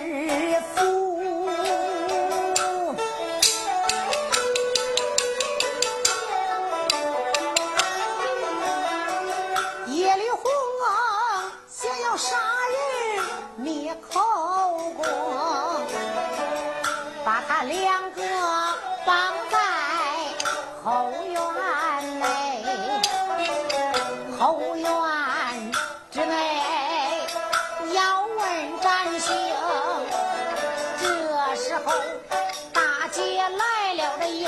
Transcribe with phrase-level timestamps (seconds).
[0.00, 1.19] 师傅，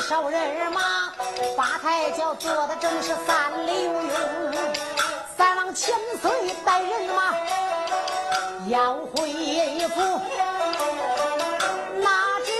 [0.08, 0.80] 少人马，
[1.56, 4.54] 八抬轿坐的正是三刘勇，
[5.36, 6.30] 三王千岁
[6.64, 7.34] 带人马
[8.68, 9.30] 要回
[9.88, 10.20] 府，
[12.00, 12.10] 哪
[12.44, 12.52] 知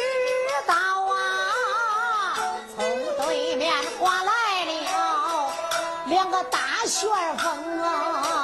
[0.67, 0.75] 道
[1.13, 2.39] 啊，
[2.77, 2.87] 从
[3.27, 4.31] 对面刮来
[4.65, 5.53] 了
[6.07, 8.42] 两个大旋风啊！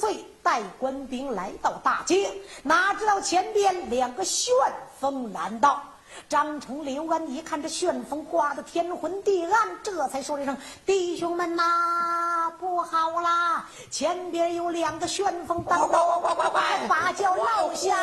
[0.00, 4.54] 岁带官兵来到大街，哪知道前边两个旋
[4.98, 5.82] 风拦道。
[6.28, 13.68] 张成、刘安一看这旋风刮得天昏地暗，这才说了一声：“弟兄们呐，不好啦！
[13.90, 16.20] 前边有两个旋风挡道，
[16.88, 17.96] 把轿落下。”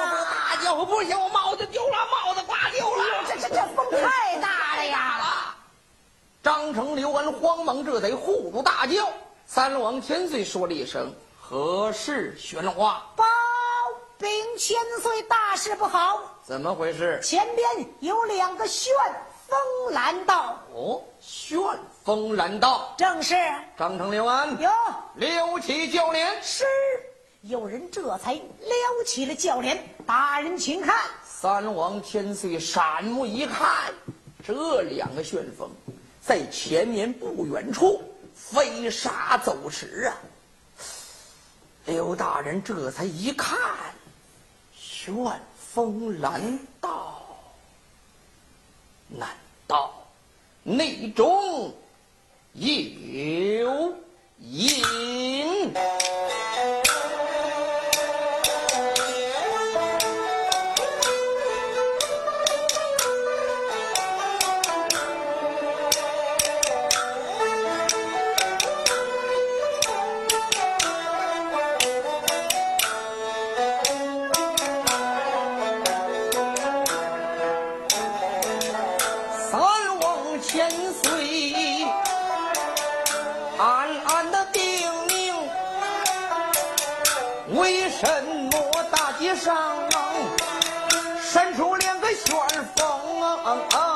[0.56, 3.03] 大轿不行，我帽子丢了，帽子刮丢了。
[3.28, 5.56] 这这这风太大了呀！
[6.44, 9.09] 张成、刘安慌忙这得护住大轿。
[9.47, 11.12] 三王千岁说了一声。
[11.50, 13.09] 何事喧哗？
[13.16, 13.24] 报
[14.18, 16.22] 禀千岁，大事不好！
[16.44, 17.22] 怎么回事？
[17.24, 18.94] 前边有两个旋
[19.47, 20.62] 风拦道。
[20.74, 21.57] 哦，旋
[22.03, 23.34] 风拦道，正是。
[23.78, 24.69] 张成、刘安，有
[25.16, 26.44] 撩起轿帘。
[26.44, 26.66] 是。
[27.44, 29.81] 有人这才撩起了轿帘。
[30.06, 30.98] 大人，请看。
[31.24, 33.94] 三王千岁闪目一看，
[34.45, 35.69] 这两个旋风
[36.19, 38.04] 在前面不远处
[38.36, 40.18] 飞沙走石啊！
[41.88, 43.57] 刘大人这才一看，
[44.75, 45.16] 旋
[45.57, 47.24] 风拦道，
[49.07, 49.30] 难
[49.66, 49.94] 道
[50.63, 51.74] 内中
[52.54, 53.95] 有
[54.39, 55.74] 隐？
[93.48, 93.87] ang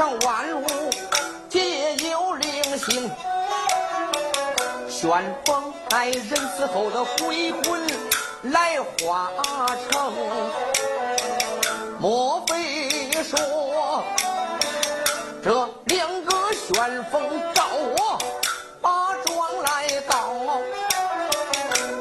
[0.00, 0.66] 上万物
[1.50, 3.10] 皆有灵性，
[4.88, 6.24] 旋风带人
[6.56, 7.86] 死后的鬼魂
[8.44, 9.30] 来化
[9.90, 10.10] 成，
[11.98, 14.02] 莫非说
[15.44, 16.32] 这两个？
[16.54, 17.20] 旋风
[17.52, 18.18] 照我
[18.80, 20.32] 把庄来到，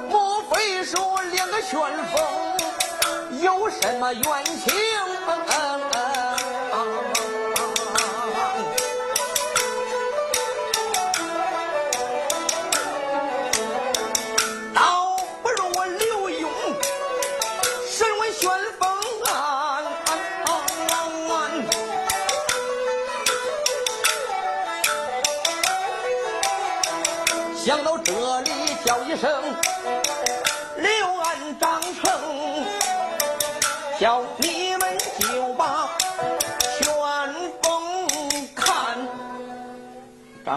[0.09, 1.71] 莫非说两个旋
[2.13, 4.73] 风有什么冤情？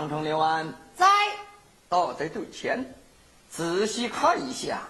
[0.02, 0.66] 张成、刘安
[0.96, 1.06] 在，
[1.88, 2.84] 到在对前，
[3.48, 4.82] 仔细看一下，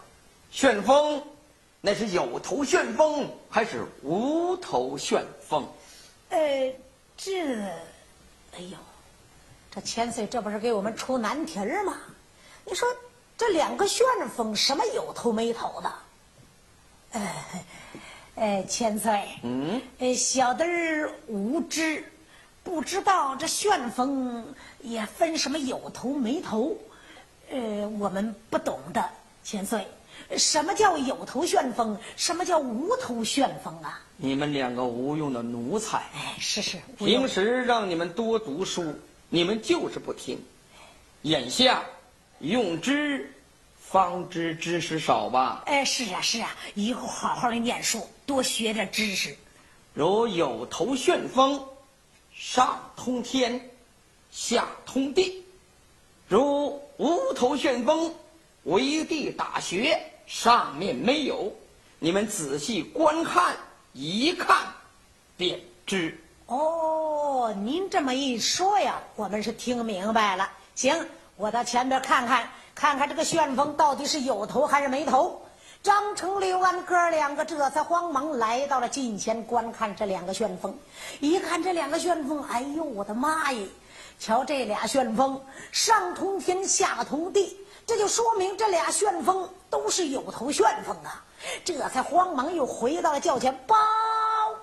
[0.50, 1.22] 旋风
[1.82, 5.68] 那是有头旋风还是无头旋风？
[6.30, 6.74] 呃，
[7.14, 7.60] 这，
[8.52, 8.78] 哎呦，
[9.70, 11.98] 这千岁这不是给我们出难题儿吗？
[12.64, 12.88] 你说。
[13.36, 14.06] 这两个旋
[14.36, 15.92] 风什么有头没头的？
[17.12, 17.64] 哎，
[18.36, 22.04] 哎，千岁，嗯，哎，小的儿无知，
[22.64, 24.44] 不知道这旋风
[24.80, 26.76] 也分什么有头没头，
[27.50, 29.04] 呃，我们不懂的。
[29.44, 29.84] 千岁，
[30.38, 31.98] 什么叫有头旋风？
[32.16, 34.00] 什么叫无头旋风啊？
[34.16, 35.98] 你们两个无用的奴才！
[36.14, 38.94] 哎，是是，平时让你们多读书，
[39.28, 40.40] 你们就是不听，
[41.22, 41.82] 眼下。
[42.38, 43.32] 用之，
[43.76, 45.62] 方知知识少吧？
[45.66, 49.36] 哎，是啊，是啊，以后好好的念书，多学点知识。
[49.92, 51.60] 如有头旋风，
[52.44, 53.70] 上通天，
[54.32, 55.44] 下通地；
[56.26, 58.12] 如无头旋风，
[58.64, 59.96] 为地打穴，
[60.26, 61.52] 上面没有。
[62.00, 63.56] 你们仔细观看，
[63.92, 64.56] 一看
[65.36, 66.20] 便知。
[66.46, 70.50] 哦，您这么一说呀，我们是听明白了。
[70.74, 71.08] 行。
[71.36, 75.46] 我到前边看看，看看这个旋风到底是有头还是没头。
[75.82, 80.72] 张成、刘安哥两个这才慌忙来到了近前观看这两个旋风。
[81.18, 83.66] 一看这两个旋风，哎呦我的妈呀！
[84.16, 85.40] 瞧这俩旋风
[85.72, 91.24] 上通天下通地，这就说明这俩旋风都是有头旋风啊！
[91.64, 93.76] 这才慌忙又回到了轿前报。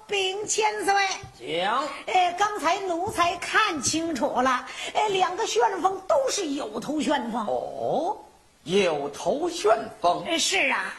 [0.07, 0.93] 禀千岁，
[1.37, 1.69] 请。
[2.07, 7.45] 哎，刚才奴才看清楚了，哎，两个旋风都是有头旋风。
[7.45, 8.17] 哦，
[8.63, 10.23] 有头旋风。
[10.25, 10.93] 哎，是啊。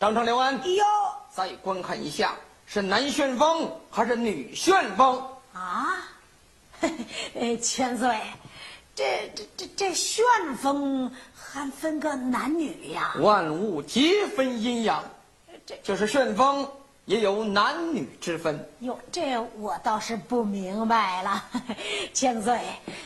[0.00, 0.84] 张成、刘安，哟，
[1.30, 5.22] 再观看一下，是男旋风还是女旋风？
[5.52, 6.08] 啊，
[7.38, 8.18] 哎， 千岁，
[8.94, 10.24] 这这这这旋
[10.56, 13.14] 风还分个男女呀？
[13.18, 15.04] 万物皆分阴阳，
[15.66, 16.66] 这就是旋风。
[17.10, 21.42] 也有男女之分哟，这我倒是不明白了，
[22.14, 22.60] 千岁，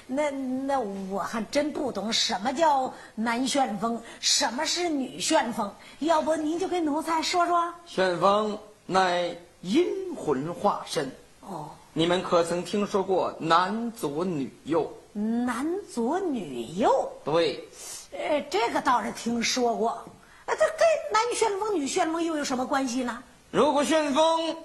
[0.06, 5.74] 那那我还真不懂什么叫男旋风，什么是女旋风？
[6.00, 7.72] 要不您就跟奴才说说。
[7.86, 14.92] 旋风乃阴魂化身哦，你们可曾听说过男左女右？
[15.14, 17.10] 男左女右？
[17.24, 17.66] 对，
[18.12, 19.98] 呃，这个倒是听说过，
[20.46, 23.22] 那这跟男旋风、女旋风又有什么关系呢？
[23.54, 24.56] 如果旋风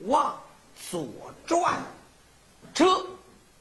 [0.00, 0.36] 往
[0.90, 1.06] 左
[1.46, 1.74] 转，
[2.74, 2.84] 这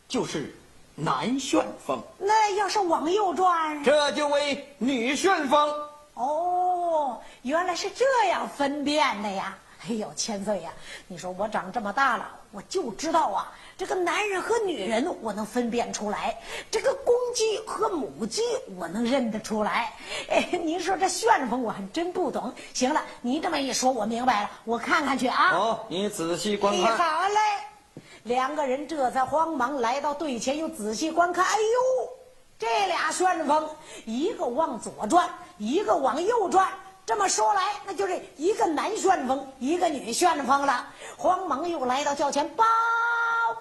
[0.07, 0.51] 就是
[0.95, 5.71] 男旋风；那要是往右转，这就为女旋风。
[6.15, 9.55] 哦，原来是这样分辨的呀！
[9.87, 10.71] 哎呦，千岁呀，
[11.05, 13.53] 你说我长这么大了，我就知道啊。
[13.77, 16.35] 这个男人和女人我能分辨出来，
[16.71, 18.41] 这个公鸡和母鸡
[18.75, 19.93] 我能认得出来。
[20.29, 22.51] 哎，您说这旋风我还真不懂。
[22.73, 25.49] 行了，你这么一说，我明白了，我看看去啊。
[25.49, 26.97] 好，你仔细观看。
[26.97, 31.45] 好嘞，两个人这才慌忙来到队前，又仔细观看。
[31.45, 32.09] 哎呦，
[32.57, 33.69] 这俩旋风，
[34.05, 35.29] 一个往左转，
[35.59, 36.67] 一个往右转。
[37.07, 40.85] 这么说来，那就是一个男旋风，一个女旋风了。
[41.15, 42.65] 慌忙又来到轿前，报。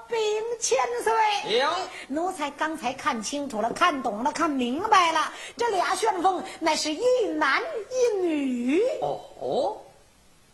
[0.08, 0.18] 禀
[0.60, 1.12] 千岁，
[1.58, 1.68] 行，
[2.08, 7.00] 奴才刚才看清楚了，看懂了，看明白了，这俩旋风乃是一
[7.36, 8.82] 男一女。
[9.00, 9.76] 哦，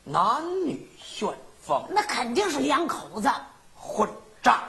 [0.04, 1.30] 男女旋
[1.62, 3.30] 风，那肯定是两口子
[3.74, 4.06] 混
[4.42, 4.62] 账。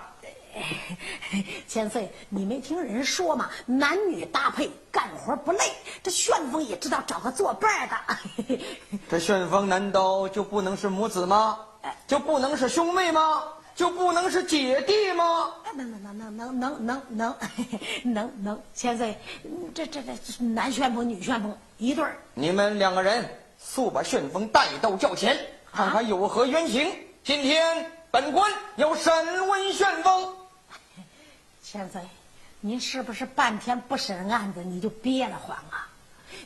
[1.67, 3.49] 千岁，你没听人说吗？
[3.65, 5.59] 男女搭配，干活不累。
[6.01, 8.57] 这旋风也知道找个作伴的。
[9.09, 11.59] 这旋风难道就不能是母子吗？
[12.07, 13.43] 就不能是兄妹吗？
[13.75, 15.51] 就不能是姐弟吗？
[15.75, 17.01] 能能能能能能能
[18.03, 18.61] 能能能！
[18.75, 19.17] 千岁，
[19.73, 22.15] 这这这男旋风女旋风一对儿。
[22.35, 25.35] 你们两个人速把旋风带到轿前，
[25.71, 26.93] 看看有何冤情。
[27.23, 30.35] 今天本官要审问旋风。
[31.73, 31.99] 千岁，
[32.59, 35.89] 您是不是半天不审案子你就憋得慌啊？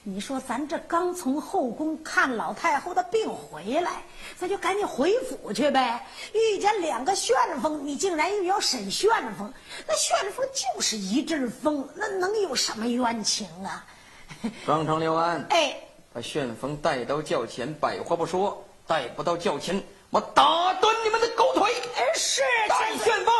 [0.03, 4.03] 你说咱这刚从后宫看老太后的病回来，
[4.39, 6.07] 咱就赶紧回府去呗。
[6.31, 9.53] 遇见两个旋风，你竟然又要审旋风？
[9.85, 13.85] 那旋风就是一阵风，那能有什么冤情啊？
[14.65, 15.75] 庄成刘安，哎，
[16.13, 21.69] 把旋风带到轿前，百话不说；带不到轿前，我打断你们的狗腿！
[21.97, 23.33] 哎，是带旋风。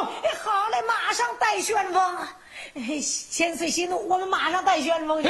[1.07, 2.17] 马上带旋风。
[2.73, 2.99] 哎，
[3.31, 5.29] 千岁息怒，我们马上带旋风去。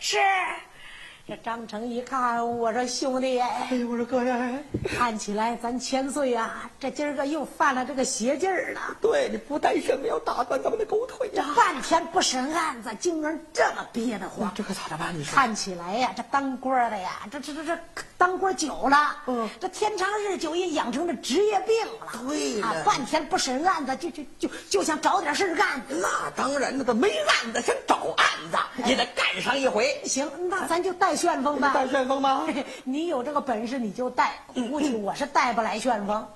[0.00, 0.18] 是。
[1.24, 4.50] 这张成一看，我说兄弟，哎，我说哥呀，
[4.84, 8.80] 看起来咱千岁呀，这今儿个又犯了这个邪劲儿了。
[9.00, 11.46] 对，你不带什么要打断咱们的狗腿呀？
[11.56, 15.16] 半天不审案子，竟然这么憋得慌，这可咋着办？
[15.16, 15.32] 你说？
[15.32, 17.78] 看起来呀，这当官的呀，这这这这
[18.18, 22.20] 当官久了，嗯，这天长日久也养成这职业病了。
[22.28, 25.80] 对啊，半天不审案子，就就就就想找点事干。
[25.88, 28.58] 那当然，了，他没案子，想找案子
[28.90, 30.00] 也得干上一回。
[30.04, 31.11] 行，那咱就带。
[31.12, 32.46] 带旋风吧，带旋风吗？
[32.84, 36.26] 你有这个本事你就带，估计我是带不来旋风。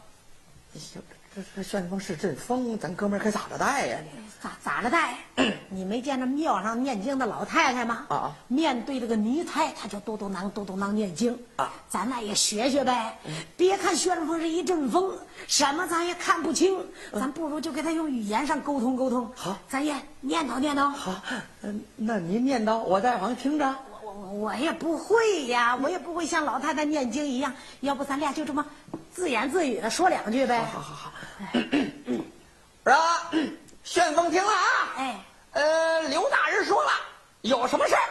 [0.75, 1.01] 这
[1.35, 3.99] 这这旋风是阵风，咱哥们儿可咋着带呀？
[4.43, 5.15] 咋咋着带？
[5.71, 8.05] 你没见着庙上念经的老太太吗？
[8.11, 8.37] 啊！
[8.49, 11.73] 面对这个泥胎，他就嘟嘟囔嘟嘟囔念经啊。
[11.89, 13.17] 咱那也学学呗。
[13.57, 15.11] 别看旋风是一阵风，
[15.47, 16.79] 什么咱也看不清，
[17.15, 19.27] 咱不如就给他用语言上沟通沟通。
[19.35, 20.91] 好，咱也念叨念叨。
[20.91, 21.15] 好，
[21.63, 23.75] 嗯，那您念叨，我在旁听着。
[24.33, 27.53] 我也不会呀，我也不会像老太太念经一样。
[27.81, 28.65] 要不咱俩就这么
[29.15, 30.65] 自言自语的说两句呗。
[30.73, 31.13] 好好好。
[31.53, 33.31] 是吧？
[33.85, 34.95] 旋风听了啊。
[34.97, 35.21] 哎。
[35.53, 36.91] 呃，刘大人说了，
[37.41, 38.03] 有什么事儿，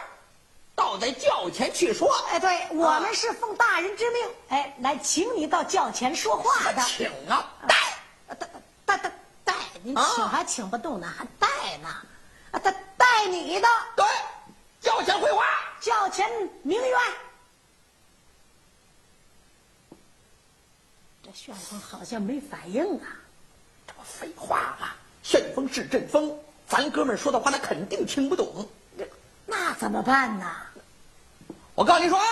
[0.74, 2.12] 到在轿前去说。
[2.28, 6.82] 哎，对，我们是奉大人之命，哎，来请你到轿前说话的。
[6.82, 7.76] 请啊，带，
[8.36, 8.48] 带
[8.84, 9.12] 带带
[9.44, 9.54] 带，
[9.84, 11.46] 您请还请不动呢，还带
[11.78, 11.88] 呢？
[12.50, 13.68] 啊，带带你的。
[13.94, 14.04] 对。
[14.86, 15.44] 轿前回话，
[15.80, 16.30] 轿前
[16.62, 16.98] 明冤。
[21.24, 23.06] 这旋风好像没反应啊！
[23.84, 24.90] 这不废话吗？
[25.24, 26.38] 旋风是阵风，
[26.68, 28.68] 咱哥们说的话他肯定听不懂。
[29.44, 30.48] 那怎么办呢？
[31.74, 32.26] 我告诉你说啊，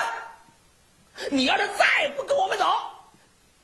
[1.32, 2.73] 你要是再不跟我们走，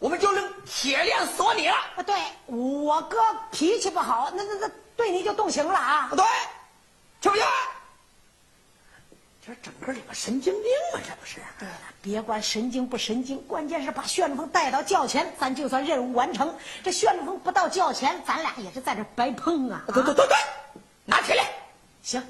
[0.00, 1.76] 我们就用铁链锁你了。
[1.94, 2.16] 啊，对
[2.46, 3.18] 我哥
[3.52, 6.10] 脾气不好，那那那对你就动刑了啊！
[6.10, 6.24] 对，
[7.20, 7.42] 去不去？
[9.50, 11.02] 这整个里边神经病啊！
[11.04, 11.40] 这不是？
[11.58, 16.56] 对了，别管神经不神经，关键是把旋风带到轿前，咱就算任务完成。
[16.84, 19.82] 这旋风不到轿前，咱俩也是在这白碰啊！
[19.88, 20.36] 对对对对，
[21.04, 21.44] 拿起来。
[22.00, 22.22] 行，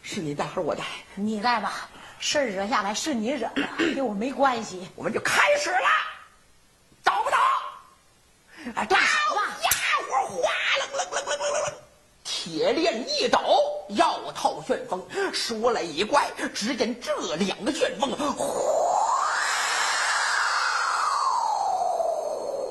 [0.00, 0.84] 是你带还是我带？
[1.16, 1.88] 你带吧，
[2.20, 4.88] 事儿惹下来是你惹的，跟我没关系。
[4.94, 5.88] 我们就开始了，
[7.02, 7.36] 找不到？
[8.76, 9.56] 哎，干啥吧？
[9.60, 9.70] 家
[10.08, 11.74] 伙，哗楞楞楞楞楞楞。
[12.48, 13.40] 铁链一抖，
[13.88, 18.46] 要套旋风，说来也怪，只见这两个旋风，哗！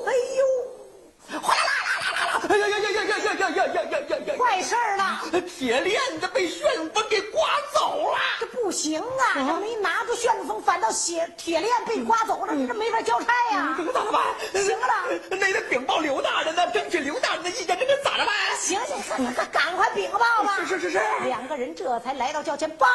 [0.06, 2.40] 哎呦，哗啦啦啦啦啦啦！
[2.48, 4.34] 哎呀呀呀呀呀呀呀呀呀呀呀！
[4.38, 8.16] 坏事了，铁链子被旋风给刮走了。
[8.40, 9.04] 这不行啊！
[9.34, 9.85] 这没拿
[10.16, 13.74] 旋风，反倒铁铁链被刮走了，这没法交差呀。
[13.76, 14.22] 这可咋办？
[14.64, 14.86] 行了，
[15.30, 18.34] 那得禀报刘大人呢，争取刘大人的意见，这可咋着办？
[18.58, 20.56] 行行行，赶快禀报吧。
[20.58, 21.02] 是是是是。
[21.24, 22.86] 两个人这才来到轿前，报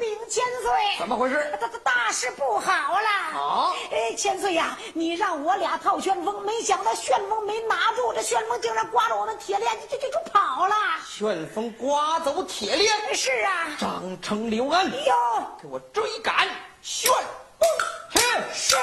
[0.00, 0.72] 禀千岁。
[0.98, 1.56] 怎么回事？
[1.60, 3.38] 大大大事不好了！
[3.38, 3.72] 啊！
[3.92, 10.74] 哎，千岁呀，你让我俩套旋风，没想到旋风没拿住，这旋风竟然刮着我们铁链，就就就跑了。
[11.06, 13.14] 旋风刮走铁链？
[13.14, 13.68] 是啊。
[13.78, 15.14] 张成、刘安，哟，
[15.62, 16.48] 给我追赶
[16.80, 17.12] 旋
[17.58, 17.68] 风
[18.12, 18.20] 去！
[18.52, 18.76] 是。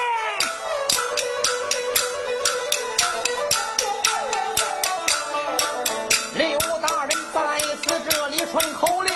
[8.50, 9.14] 传口令，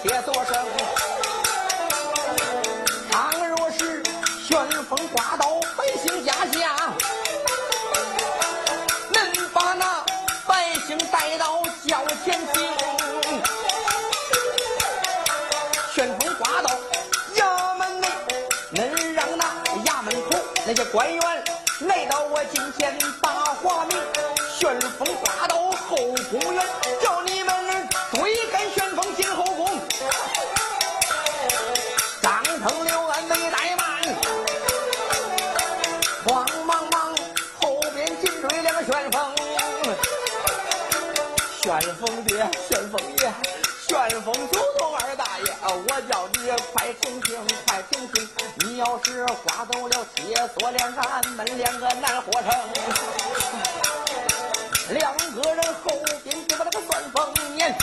[0.00, 0.54] 铁锁绳。
[3.10, 4.02] 倘若是
[4.42, 6.92] 旋风刮到百姓家下。
[11.10, 12.60] 带到轿前去，
[15.94, 16.70] 旋风刮到
[17.36, 18.08] 衙门内，
[18.70, 19.44] 能让那
[19.84, 21.44] 衙门口那些官员
[21.80, 23.96] 来到我近前把话明。
[24.58, 25.96] 旋风刮到后
[26.30, 26.66] 宫院，
[41.82, 42.36] 旋风爹，
[42.68, 43.32] 旋风爷，
[43.88, 47.36] 旋风祖宗二大爷，我叫你快听听，
[47.66, 48.28] 快听听，
[48.60, 52.52] 你要是刮走了铁锁链，俺们两个难活成。
[54.90, 55.90] 两个人后
[56.22, 57.76] 边就把那个旋风撵，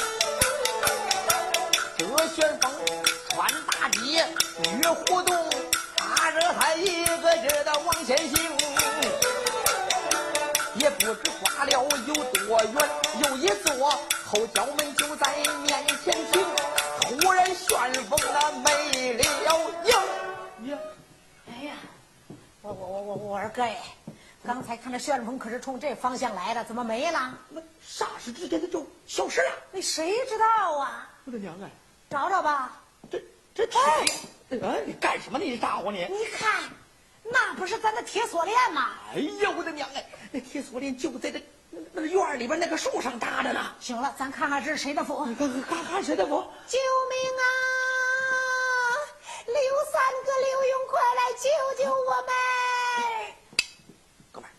[1.98, 2.72] 这旋风
[3.32, 4.25] 穿大街，
[4.82, 5.36] 越活动，
[5.98, 7.99] 他这还一个劲的往
[13.79, 13.89] 有一座
[14.25, 16.45] 后脚门就在面前停。
[17.01, 19.24] 突然旋风那没了
[19.86, 20.69] 影。
[20.69, 20.77] 呀，
[21.48, 21.74] 哎呀，
[22.62, 23.81] 我我我我我二哥哎，
[24.43, 27.33] 刚才看着旋风可是冲这方向来的，怎么没了？
[27.50, 29.51] 那霎时之间它就消失了。
[29.72, 31.09] 那谁知道啊？
[31.24, 31.70] 我的娘哎！
[32.09, 32.81] 找找吧。
[33.09, 33.24] 这
[33.55, 33.79] 这铁，
[34.61, 35.46] 哎，你干什么呢？
[35.46, 36.05] 你咋呼你？
[36.09, 36.63] 你看，
[37.24, 38.89] 那不是咱的铁锁链吗？
[39.15, 40.05] 哎呀，我的娘哎！
[40.31, 41.42] 那铁锁链就在这
[41.94, 43.74] 那个院里边那个树上搭着呢。
[43.79, 45.25] 行了，咱看看这是谁的符。
[45.25, 46.44] 看看看看谁的符？
[46.68, 46.77] 救
[47.09, 47.44] 命啊！
[49.46, 49.55] 刘
[49.92, 52.31] 三哥、刘勇，快来救救我们！
[54.31, 54.53] 哥们儿，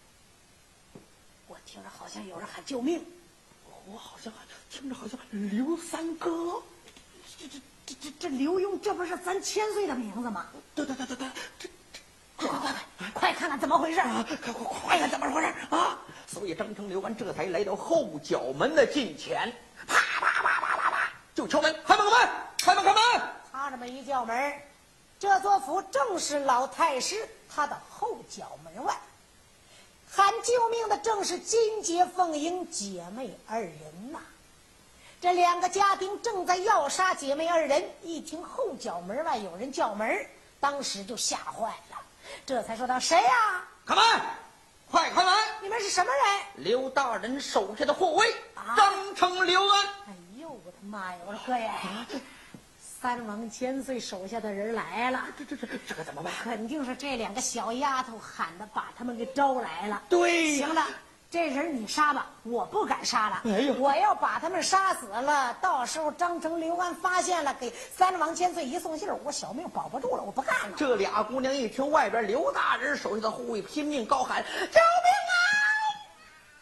[1.47, 3.05] 我听着好像有人喊救命。
[3.87, 4.33] 我好像
[4.71, 6.63] 听着好像刘三哥。
[7.39, 10.47] 这这这这这刘墉，这不是咱千岁的名字吗？
[10.75, 11.29] 对对对对对，
[11.59, 11.69] 这
[12.41, 14.01] 快快快快，快看看怎么回事！
[14.01, 15.99] 啊，快快快看怎么回事啊！
[16.27, 19.53] 所以张成、刘安这才来到后角门的近前，
[19.87, 23.23] 啪啪啪啪啪啪，就敲门，开门开门，开门开门！
[23.53, 24.55] 他这么一叫门，
[25.19, 28.95] 这座府正是老太师他的后角门外。
[30.13, 34.19] 喊救命的正是金杰、凤英姐妹二人呐。
[35.21, 40.27] 这两个家丁正在要杀姐妹二人，一听后角门外有人叫门，
[40.59, 41.97] 当时就吓坏了，
[42.47, 44.05] 这才说道：“谁呀、开门，
[44.91, 45.35] 快开门！
[45.63, 49.87] 你们是什么人？”刘大人手下的护卫啊张成、刘安。
[50.07, 51.19] 哎呦，我的妈呀！
[51.27, 51.73] 我说哥呀，
[52.79, 56.33] 三王千岁手下的人来了，这这这这可怎么办？
[56.43, 60.03] 肯定是这两个小丫头喊的，把他们给招来了。
[60.09, 60.87] 对行了，
[61.31, 63.43] 这人你杀吧，我不敢杀了。
[63.45, 70.77] 哎呦我要把他们杀死了，到时候张成、刘安发现了，给三王千岁一送信儿我小命保不住了，我不干了。
[70.77, 75.35] 这俩姑娘一听外边刘大人手下的护卫拼命高喊：“救命啊！”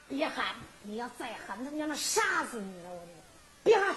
[0.07, 0.45] 别喊！
[0.83, 2.91] 你要再喊，他娘的杀死你了！
[2.91, 3.13] 我你
[3.63, 3.95] 别喊！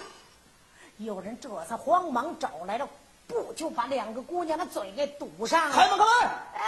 [0.96, 2.88] 有人这才慌忙找来了
[3.26, 5.74] 布，就把两个姑娘的嘴给堵上了。
[5.74, 6.06] 开门开门，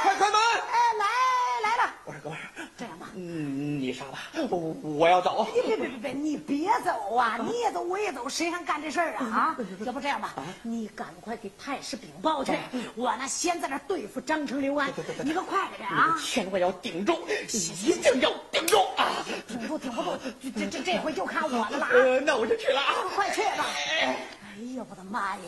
[0.02, 0.40] 快开门！
[0.70, 2.44] 哎，来来了，我说哥们儿，
[2.76, 4.18] 这样吧，嗯，你杀吧，
[4.50, 5.46] 我我要走。
[5.52, 7.38] 别别别别别，你别走啊！
[7.40, 9.24] 你也走，我也走，谁还干这事儿啊？
[9.24, 9.56] 啊！
[9.86, 12.52] 要不这样吧，你赶快给太师禀报去，
[12.96, 14.88] 我呢先在那儿对付张成、刘安，
[15.24, 16.16] 你可快点啊！
[16.20, 19.10] 千万要顶住，一定要顶住啊！
[19.46, 20.18] 顶住顶不住，
[20.56, 22.94] 这这这回就看我的了那我就去了啊！
[23.14, 23.64] 快去吧！
[24.02, 25.42] 哎呀，我的妈呀！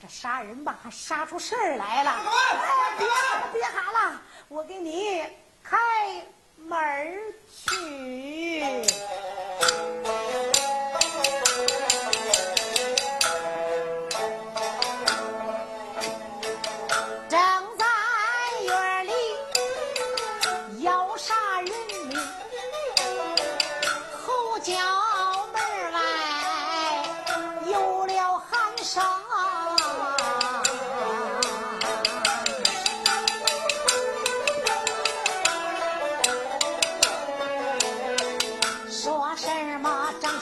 [0.00, 2.10] 这杀人吧，还杀出事儿来了！
[2.10, 3.06] 哎，别
[3.60, 5.20] 别喊了，我给你
[5.62, 5.76] 开
[6.68, 7.80] 门儿去。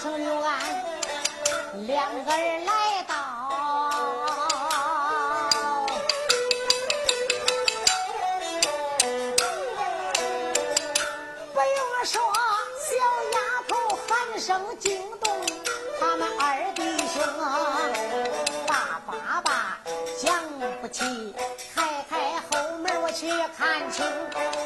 [0.00, 0.58] 成刘安
[1.88, 3.14] 两个人来到。
[11.52, 12.22] 不用说，
[12.78, 12.94] 小
[13.32, 15.36] 丫头喊声惊动
[15.98, 17.20] 他们二弟兄，
[18.68, 19.80] 大爸爸
[20.22, 20.32] 讲
[20.80, 21.34] 不起，
[21.74, 24.06] 开开后门我去看清，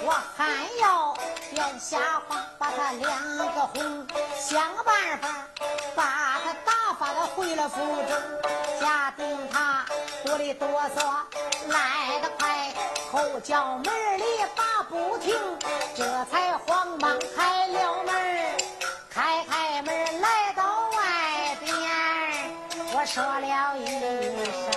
[0.05, 1.17] 我还要
[1.51, 2.45] 变瞎话，
[2.77, 4.07] 他两个哄，
[4.39, 5.29] 想个办法
[5.95, 9.85] 把他打发他回了府中，家丁他
[10.25, 11.05] 哆里哆嗦
[11.69, 12.73] 来得快，
[13.11, 14.25] 后脚门里
[14.57, 15.35] 打不停，
[15.95, 18.15] 这才慌忙开了门
[19.11, 21.71] 开开门来到外边，
[22.95, 24.73] 我说了一声。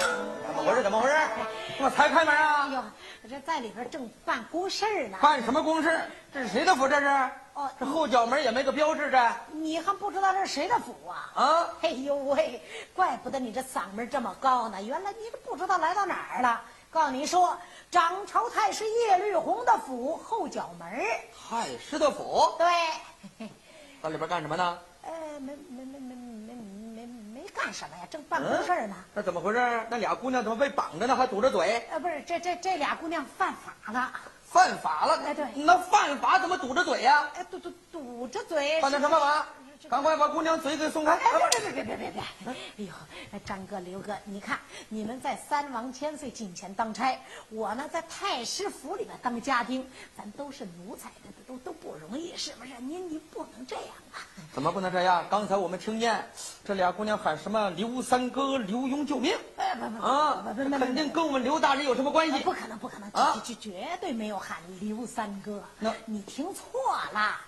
[0.47, 0.83] 怎么回事？
[0.83, 1.15] 怎么回事？
[1.77, 2.67] 怎么才开门啊哎啊！
[2.73, 2.83] 呦，
[3.23, 5.17] 我这在里边正办公事呢。
[5.21, 5.99] 办什么公事？
[6.33, 6.87] 这是谁的府？
[6.87, 7.29] 这是？
[7.55, 11.31] 哦这后脚门也没个标志这你还不知道这是谁的府啊？
[11.33, 11.69] 啊？
[11.81, 12.61] 哎呦喂，
[12.93, 14.83] 怪不得你这嗓门这么高呢！
[14.83, 16.61] 原来你这不知道来到哪儿了。
[16.91, 17.57] 告诉你说，
[17.89, 21.01] 掌朝太师叶绿红的府后脚门儿
[21.49, 23.47] 太师的府，对，
[24.01, 24.77] 到里边干什么呢？
[25.03, 28.03] 呃，没没没没没没干什么呀？
[28.11, 28.95] 正办公事呢。
[29.13, 29.81] 那怎么回事？
[29.89, 31.15] 那俩姑娘怎么被绑着呢？
[31.15, 31.87] 还堵着嘴？
[31.89, 34.11] 呃，不是，这这这俩姑娘犯法了。
[34.55, 35.19] 犯法了？
[35.25, 35.45] 哎，对。
[35.53, 37.29] 那犯法怎么堵着嘴呀？
[37.35, 38.79] 哎，堵堵堵着嘴。
[38.79, 39.45] 犯的什么法？
[39.89, 41.19] 赶快把姑娘嘴给松开！
[41.51, 42.21] 别别别别别别！
[42.47, 49.85] 哎呦，张哥、刘哥，你看你们在三王千岁近前当差，我呢在太师府里边当家丁，
[50.17, 51.11] 咱都是奴才，
[51.45, 52.71] 都都不容易，是不是？
[52.79, 54.23] 您您不能这样啊！
[54.53, 55.23] 怎么不能这样？
[55.29, 56.25] 刚才我们听见
[56.63, 59.37] 这俩姑娘喊什么“刘三哥”“刘墉救命”？
[59.81, 60.43] 哎不不啊，
[60.79, 62.39] 肯定跟我们刘大人有什么关系？
[62.39, 63.53] 不可能不可能绝！
[63.53, 66.71] 绝绝对没有喊刘三哥，那你听错
[67.13, 67.41] 了。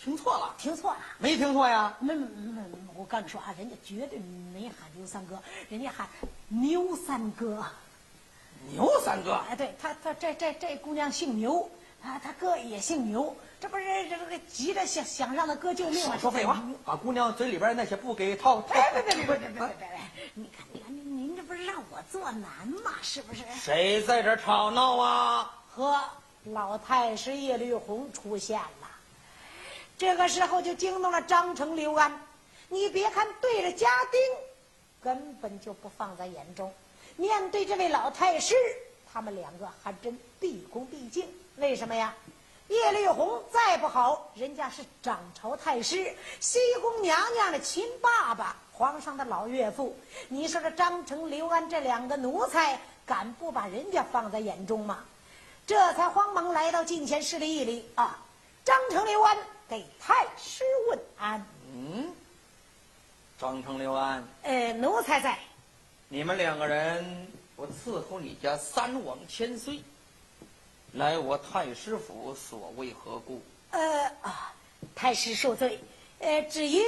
[0.00, 1.92] 听错了，听错了，没听错呀？
[1.98, 2.62] 没没没，
[2.94, 4.20] 我跟你说啊，人家绝对
[4.54, 5.36] 没喊刘三哥，
[5.68, 6.08] 人家喊
[6.46, 7.64] 牛三哥。
[8.70, 9.40] 牛三哥？
[9.50, 11.68] 哎，对他，他这这这姑娘姓牛，
[12.02, 16.16] 他他哥也姓牛，这不是这这急着想想让他哥救命吗？
[16.18, 18.74] 说废话，把姑娘嘴里边那些布给套套。
[18.92, 19.88] 别别别别别别别别！
[20.34, 22.92] 你看你看您您这不是让我做难吗？
[23.02, 23.42] 是不是？
[23.60, 25.54] 谁在这吵闹啊？
[25.74, 26.00] 呵
[26.44, 28.88] 老太师叶绿红出现了。
[29.98, 32.20] 这个时候就惊动了张成、刘安。
[32.68, 34.20] 你别看对着家丁，
[35.02, 36.72] 根本就不放在眼中。
[37.16, 38.54] 面对这位老太师，
[39.12, 41.26] 他们两个还真毕恭毕敬。
[41.58, 42.14] 为什么呀？
[42.68, 49.96] 叶绿红再不好，人家是掌朝太师，西宫娘娘的亲爸爸，皇上的老岳父。
[50.28, 55.04] 你说这张成、刘安这两个奴才，敢不把人家放在眼中吗？
[55.66, 58.18] 这才慌忙来到近前施了一礼啊，
[58.64, 59.36] 张成、刘安。
[59.68, 61.46] 给太师问安。
[61.74, 62.10] 嗯，
[63.38, 65.38] 张成、刘安，呃，奴才在。
[66.08, 69.82] 你们两个人，我伺候你家三王千岁，
[70.98, 73.40] 来我太师府，所为何故？
[73.70, 74.52] 呃啊，
[74.96, 75.78] 太师恕罪。
[76.18, 76.82] 呃，只因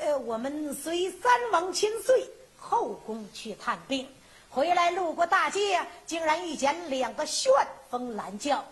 [0.00, 2.26] 呃，我们随三王千岁
[2.58, 4.08] 后宫去探病，
[4.48, 7.52] 回来路过大街，竟然遇见两个旋
[7.90, 8.64] 风拦轿。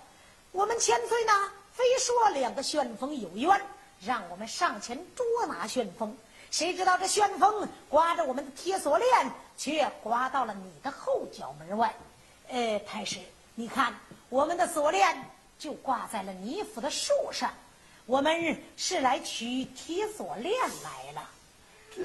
[0.53, 1.33] 我们千岁呢？
[1.75, 3.61] 非说两个旋风有冤，
[4.01, 6.17] 让我们上前捉拿旋风。
[6.51, 11.95] 谁知道这旋风刮着我们的铁锁链，却刮到了你的后脚门外。
[12.49, 13.19] 呃，太师，
[13.55, 13.95] 你看
[14.33, 17.53] 我们的锁链就挂在了你府的树上。
[18.07, 21.31] 我们是来取铁锁链来了。
[21.95, 22.03] 这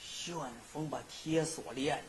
[0.00, 0.36] 旋
[0.72, 2.00] 风把铁锁链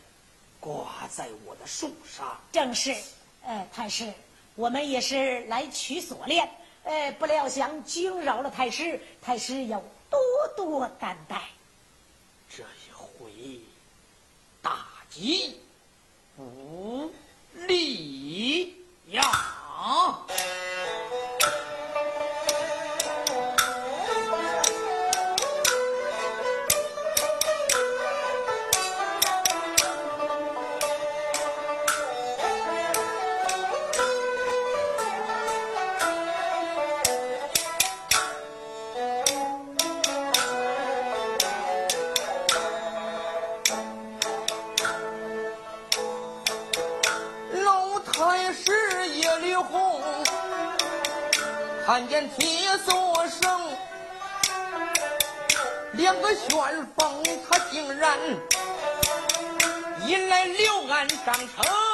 [0.60, 2.96] 挂在我的树上，正是。
[3.44, 4.14] 呃，太师。
[4.54, 6.48] 我们也是来取锁链，
[6.84, 10.20] 呃，不料想惊扰了太师，太师要多
[10.56, 11.50] 多担待。
[12.48, 13.60] 这一回
[14.62, 15.60] 大吉
[16.38, 17.12] 不
[17.54, 18.76] 李
[19.12, 19.24] 阳。
[51.90, 53.50] 看见铁锁绳，
[55.94, 58.16] 两个旋风，他竟然
[60.06, 61.89] 引来六安、上城。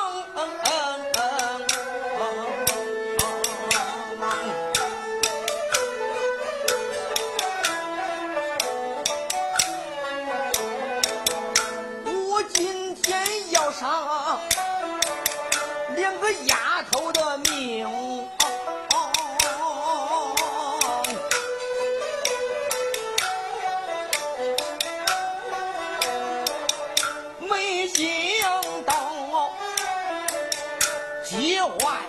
[31.25, 32.01] 节外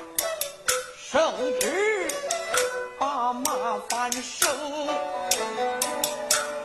[0.95, 2.07] 生枝
[2.99, 4.47] 把麻烦身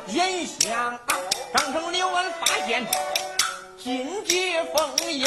[0.08, 1.00] 眼下
[1.54, 2.86] 张成刘安发现
[3.78, 5.26] 尽皆逢迎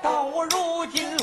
[0.00, 1.16] 到如今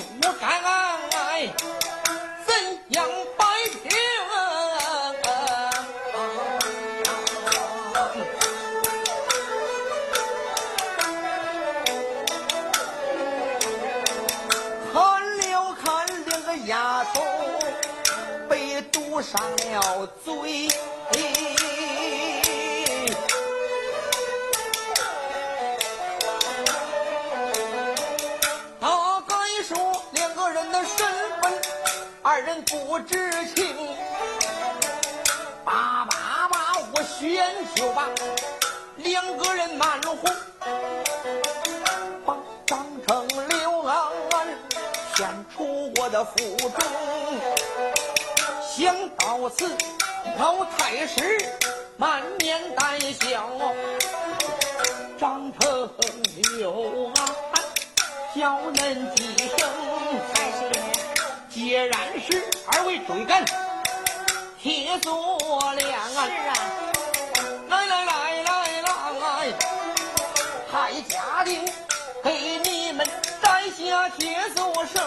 [19.21, 20.67] 上了嘴，
[28.79, 29.35] 大概
[29.67, 31.07] 说两个人的身
[31.41, 31.53] 份，
[32.21, 33.75] 二人不知情。
[35.65, 38.07] 叭叭叭，我选就把
[38.97, 40.17] 两个人满红，
[42.25, 44.47] 把张成刘安
[45.15, 47.66] 献出我的府中。
[48.77, 49.75] 想到此，
[50.37, 51.15] 老太师
[51.97, 53.49] 满面带笑，
[55.17, 55.89] 张成
[56.59, 57.25] 刘安
[58.35, 59.67] 叫恁几声，
[60.31, 60.79] 太师爷，
[61.49, 63.43] 既然是二位追赶。
[64.61, 66.53] 铁锁链是啊，
[67.69, 68.45] 来来来来
[68.83, 69.53] 来，
[70.71, 71.65] 还家丁
[72.23, 73.03] 给你们
[73.41, 75.01] 摘下铁锁绳，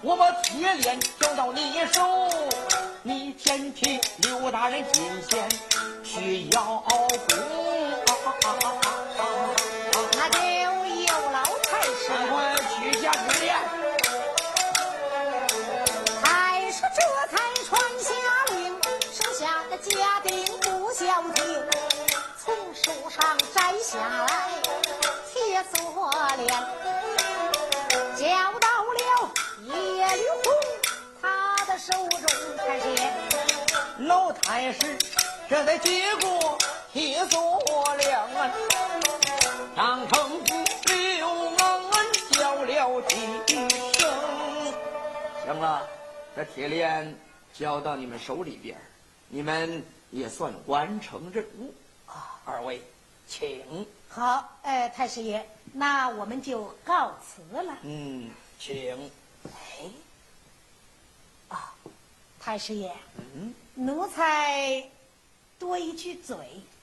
[0.00, 2.28] 我把铁链交到你手，
[3.02, 5.48] 你前去刘大人进贤
[6.04, 6.98] 去邀功。
[10.12, 12.08] 那就有老太师。
[12.08, 13.56] 赶快取下纸链。
[16.22, 18.08] 太师这才传下
[18.54, 18.80] 令，
[19.12, 20.30] 手下的家丁
[20.60, 21.44] 不消停，
[22.44, 24.28] 从树上摘下来
[25.32, 25.76] 铁锁
[26.36, 26.48] 链，
[28.16, 28.57] 叫
[29.68, 30.52] 叶绿红
[31.20, 32.56] 他的手中。
[32.56, 33.12] 太师爷，
[34.06, 34.98] 老太师
[35.48, 36.58] 这才接过
[36.92, 37.60] 铁锁
[37.96, 38.18] 链，
[39.76, 40.44] 张成
[40.86, 41.90] 刘恩
[42.32, 43.16] 叫了几
[43.98, 44.74] 声，
[45.44, 45.86] 行了，
[46.34, 47.14] 这铁链
[47.54, 48.76] 交到你们手里边，
[49.28, 51.74] 你们也算完成任务
[52.06, 52.40] 啊。
[52.44, 52.82] 二位，
[53.26, 53.86] 请。
[54.08, 57.76] 好，哎，太师爷，那我们就告辞了。
[57.82, 59.10] 嗯，请。
[59.54, 59.90] 哎，
[61.48, 61.74] 啊，
[62.40, 64.88] 太师爷，嗯，奴才
[65.58, 66.36] 多一句嘴，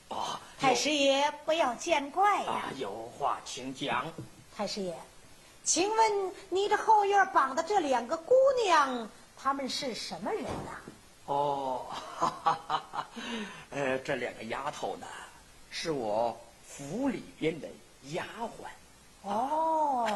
[0.10, 4.12] 啊，太师爷不要见怪呀、啊，有话请讲。
[4.56, 4.96] 太师爷，
[5.64, 10.72] 请问你这后院绑的这两个姑娘，她们是什么人呐、
[11.26, 13.10] 哦，哈哈哈哈，
[13.72, 15.08] 呃，这两个丫头呢，
[15.70, 17.68] 是我府里边的
[18.12, 18.48] 丫鬟。
[19.26, 20.08] 哦，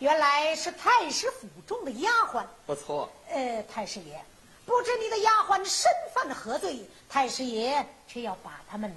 [0.00, 2.44] 原来是太师府中的丫鬟。
[2.66, 4.20] 不错，呃，太师爷，
[4.66, 8.92] 不知你的丫鬟身犯何罪，太师爷却要把他们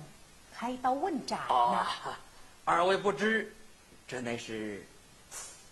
[0.58, 1.54] 开刀问斩呢？
[1.54, 2.20] 啊，
[2.66, 3.56] 二位不知，
[4.08, 4.84] 这乃是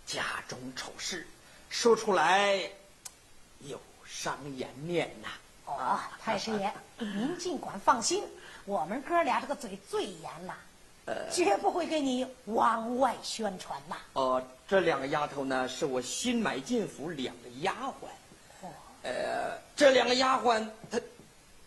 [0.05, 1.25] 家中丑事，
[1.69, 2.59] 说出来
[3.61, 5.29] 有伤颜面呐、
[5.65, 8.23] 哦，太师爷，您尽管放心，
[8.65, 10.55] 我们哥俩这个嘴最严了，
[11.31, 13.97] 绝不会给你往外宣传呐。
[14.13, 18.07] 哦，这两个丫头呢，是我新买进府两个丫鬟。
[18.61, 18.69] 哦
[19.03, 20.99] 呃，这两个丫鬟，她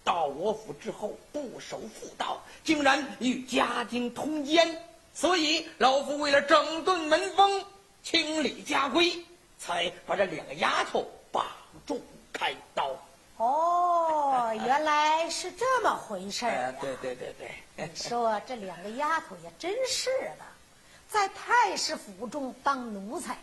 [0.02, 7.62] 到我府之后不守妇道，竟然与家丁通奸，所以老夫为了整顿门风、
[8.02, 9.12] 清理家规，
[9.58, 11.44] 才把这两个丫头绑
[11.86, 12.00] 住
[12.32, 12.90] 开刀。
[13.38, 17.34] 哦，原来是这么回事儿呃呀！，对对对
[17.76, 20.44] 对，说这两个丫头也真是的，
[21.08, 23.36] 在太师府中当奴才，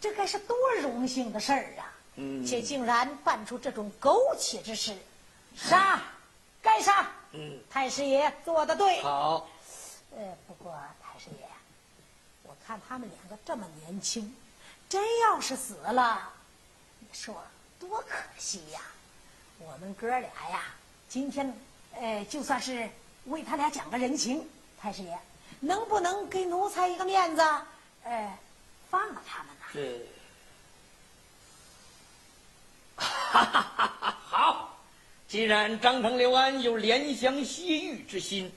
[0.00, 1.92] 这该是多荣幸的事儿啊！
[2.16, 4.96] 嗯却竟然办出这种苟且之事，
[5.54, 6.00] 杀，
[6.60, 7.06] 该杀！
[7.32, 9.00] 嗯，太师爷做的对。
[9.02, 9.46] 好，
[10.16, 11.46] 呃，不过太师爷，
[12.42, 14.34] 我看他们两个这么年轻，
[14.88, 16.32] 真要是死了，
[16.98, 17.36] 你说
[17.78, 18.80] 多可惜呀！
[19.58, 20.62] 我们哥俩呀，
[21.08, 21.52] 今天，
[21.94, 22.88] 呃，就算是
[23.26, 24.46] 为他俩讲个人情，
[24.80, 25.18] 太师爷，
[25.60, 27.42] 能不能给奴才一个面子，
[28.04, 28.38] 呃，
[28.90, 29.64] 放了他们呢？
[29.72, 30.06] 这，
[32.96, 34.78] 哈哈哈哈好，
[35.26, 38.52] 既然张成刘安有怜香惜玉之心，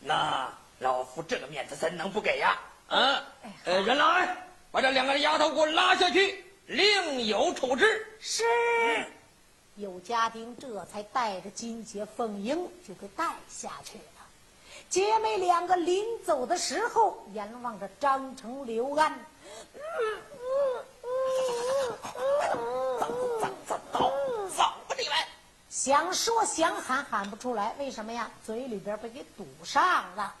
[0.00, 2.58] 那老夫这个面子怎能不给呀？
[2.88, 4.36] 啊哎，呃，人来，
[4.70, 8.06] 把这两个丫头给我拉下去，另有处置。
[8.18, 8.42] 是。
[9.78, 14.26] 有家丁这才带着金姐、凤英就给带下去了。
[14.90, 19.16] 姐妹两个临走的时候，眼望着张成、刘安，
[22.98, 23.06] 走
[23.38, 24.12] 走走走
[24.48, 25.16] 走吧，你们！
[25.70, 28.28] 想说想喊喊不出来，为什么呀？
[28.44, 30.34] 嘴里边被给堵上了。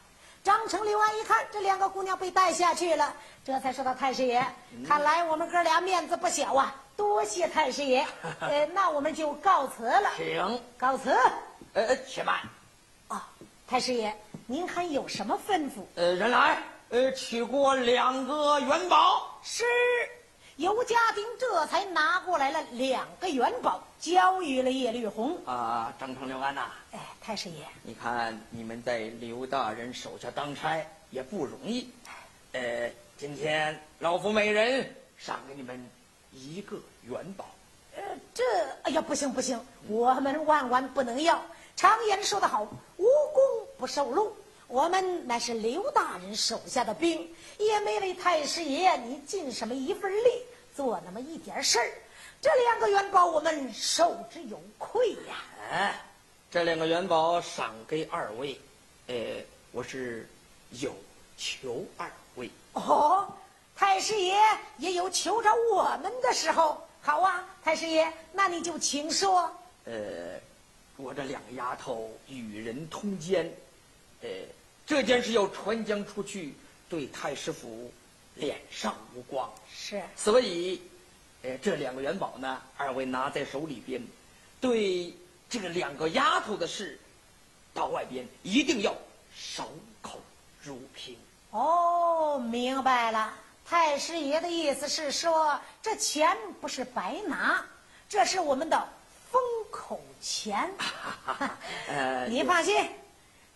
[0.48, 3.12] 张成、刘安一看这两个姑娘被带下去了，
[3.44, 4.42] 这才说到太师爷，
[4.88, 8.06] 看来我们哥俩面子不小啊，多谢太师爷。
[8.40, 11.10] 呃，那我们就告辞了，请，告辞。
[11.74, 12.40] 呃，呃且慢，
[13.08, 13.28] 啊，
[13.68, 15.84] 太师爷，您还有什么吩咐？
[15.96, 19.38] 呃，人来，呃，取过两个元宝。
[19.42, 19.66] 是，
[20.56, 25.36] 尤家丁这才拿过来了两个元宝，交予了叶绿红。
[25.44, 31.86] 啊，张成刘安呐、哎，太师爷，你看你们在刘大人手下当差也不容易，
[32.52, 35.78] 呃，今天老夫每人赏给你们
[36.32, 37.44] 一个元宝，
[37.94, 38.42] 呃，这
[38.84, 41.38] 哎呀，不行不行，我们万万不能要。
[41.76, 42.62] 常言说得好，
[42.96, 44.34] 无功不受禄。
[44.66, 50.30] 我们乃是刘大人手下的兵，也没为太师爷你尽什么一份力，
[50.74, 51.92] 做那么一点事儿。
[52.40, 55.36] 这两个元宝，我们受之有愧呀。
[55.70, 55.94] 哎，
[56.50, 58.58] 这两个元宝赏给二位，
[59.08, 59.14] 呃，
[59.70, 60.26] 我是
[60.80, 60.96] 有
[61.36, 62.50] 求二位。
[62.72, 63.30] 哦，
[63.76, 64.34] 太师爷
[64.78, 66.82] 也有求着我们的时候。
[67.02, 69.54] 好啊，太师爷，那你就请说。
[69.84, 70.40] 呃，
[70.96, 73.52] 我这两个丫头与人通奸，
[74.22, 74.28] 呃，
[74.86, 76.54] 这件事要传将出去，
[76.88, 77.92] 对太师府
[78.36, 79.52] 脸上无光。
[79.70, 80.80] 是，所以，
[81.42, 84.02] 呃，这两个元宝呢，二位拿在手里边，
[84.62, 85.12] 对
[85.48, 86.98] 这个两个丫头的事，
[87.72, 88.94] 到外边一定要
[89.34, 90.20] 守口
[90.62, 91.16] 如瓶。
[91.50, 93.34] 哦，明白了。
[93.64, 97.64] 太师爷的意思是说，这钱不是白拿，
[98.08, 98.88] 这是我们的
[99.30, 100.70] 封口钱。
[102.28, 102.90] 你放心，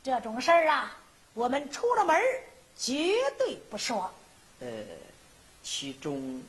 [0.02, 0.96] 这种事儿啊，
[1.34, 2.20] 我们出了门
[2.76, 4.10] 绝对不说。
[4.60, 4.68] 呃，
[5.62, 6.42] 其中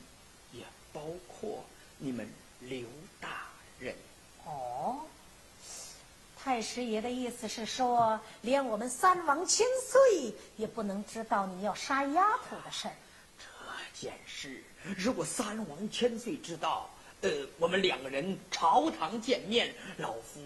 [0.52, 1.64] 也包括
[1.98, 2.28] 你们
[2.60, 2.86] 刘
[3.20, 3.28] 大
[3.78, 3.94] 人。
[4.44, 5.00] 哦，
[6.44, 12.92] 太师爷的意思是说，连我们三王千岁也不能知道你要杀丫头的事儿。
[13.38, 14.62] 这件事，
[14.94, 16.90] 如果三王千岁知道，
[17.22, 20.38] 呃，我们两个人朝堂见面，老夫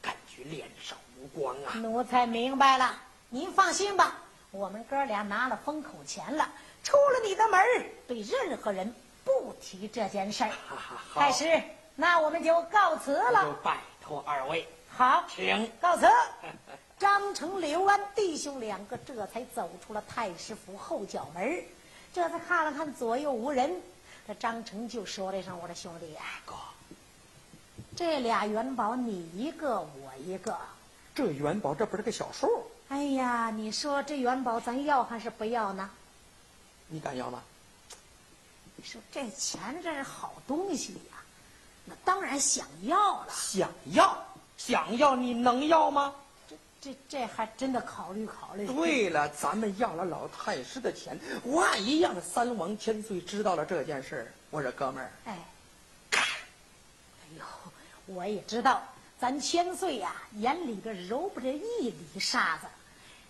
[0.00, 1.74] 感觉脸上无光啊。
[1.78, 2.96] 奴才明白了，
[3.28, 4.18] 您放心吧，
[4.52, 6.48] 我们哥俩拿了封口钱了，
[6.84, 7.60] 出了你的门
[8.06, 10.52] 对任何人不提这件事儿。
[11.12, 11.60] 太师，
[11.96, 13.44] 那我们就告辞了。
[13.46, 14.68] 就拜托二位，
[15.02, 16.06] 好，请告辞。
[16.96, 21.60] 张成、刘安弟兄两个这才走出了太师府后角门。
[22.14, 23.82] 这才看了看左右无人，
[24.28, 26.54] 这张成就说了一声：“我的兄弟，哥，
[27.96, 30.56] 这俩元宝你一个我一个，
[31.12, 32.70] 这元宝这不是个小数。
[32.86, 35.90] 哎呀，你说这元宝咱要还是不要呢？
[36.86, 37.42] 你敢要吗？
[38.76, 41.18] 你说这钱这是好东西呀，
[41.86, 43.32] 那当然想要了。
[43.32, 44.24] 想要，
[44.56, 46.14] 想要，你能要吗？”
[46.48, 48.66] 这这这还真的考虑考虑。
[48.66, 55.38] 对了，咱们要了老太师的钱，万一让三王千岁知道了这件事儿我说哥们儿，哎，
[56.10, 56.20] 哎
[57.38, 57.44] 呦，
[58.06, 58.82] 我也知道，
[59.20, 62.66] 咱千岁呀，眼里边揉不着一粒沙子。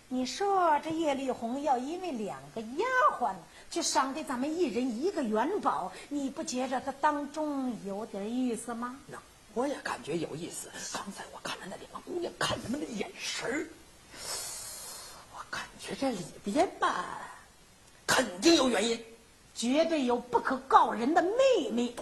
[0.08, 2.86] 你说这叶丽红要因为两个丫
[3.18, 3.34] 鬟
[3.70, 8.96] 就赏给咱们一人一个元宝，你不觉着他当中有点意思吗？
[9.06, 9.18] 那。
[9.54, 10.68] 我也感觉有意思。
[10.92, 13.66] 刚才我看着那两个姑娘看他们的眼神儿，
[15.34, 17.20] 我感觉这里边吧，
[18.06, 19.04] 肯定有原因，
[19.54, 21.94] 绝对有不可告人的秘密。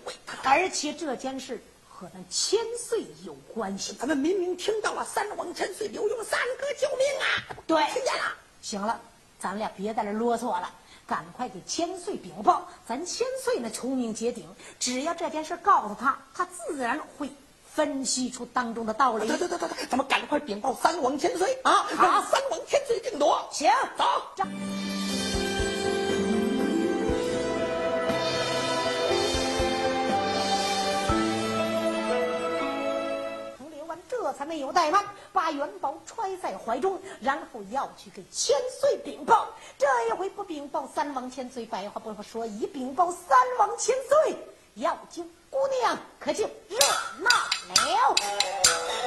[0.45, 3.93] 而且这件事和咱千岁有关系。
[3.95, 7.57] 咱们明明听到了三王千岁刘墉三哥救命啊！
[7.66, 8.35] 对，听见了。
[8.62, 9.01] 行了，
[9.39, 10.72] 咱俩别在这啰嗦了，
[11.11, 12.69] 赶快给千岁禀报。
[12.87, 14.47] 咱千岁那聪明绝顶，
[14.79, 17.29] 只要这件事告诉他，他自然会。
[17.73, 19.29] 分析出当中的道理。
[19.29, 21.87] 对对对对对，咱们赶快禀报三王千岁啊！
[21.97, 23.49] 让三王千岁定夺。
[23.53, 24.05] 行，走。
[34.41, 39.47] 才没有怠慢，把元宝揣在怀中，然后要去给千岁禀报。
[39.76, 44.34] 这一回不禀报三王千岁，白话不说，一禀报三王千岁，
[44.76, 46.78] 要救姑娘可就热
[47.18, 49.00] 闹了。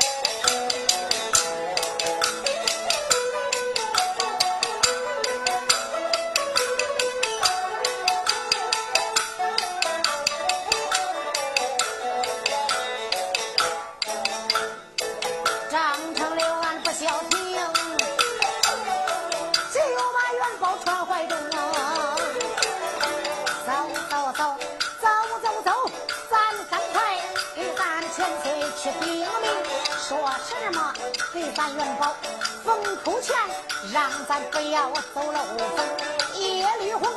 [30.13, 30.93] 说什么
[31.33, 32.15] 给咱元宝
[32.63, 33.35] 封口钱，
[33.91, 35.87] 让咱不要走漏风。
[36.35, 37.09] 叶绿红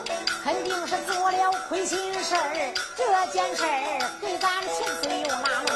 [0.42, 5.68] 肯定是做了亏心事儿，这件事儿给咱千岁有哪路？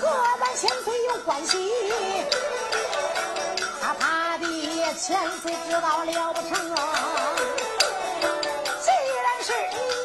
[0.00, 1.72] 和咱千岁有关系，
[3.80, 4.46] 他怕的
[4.94, 6.78] 千岁知道了不成啊！
[8.80, 8.88] 既
[9.18, 9.52] 然是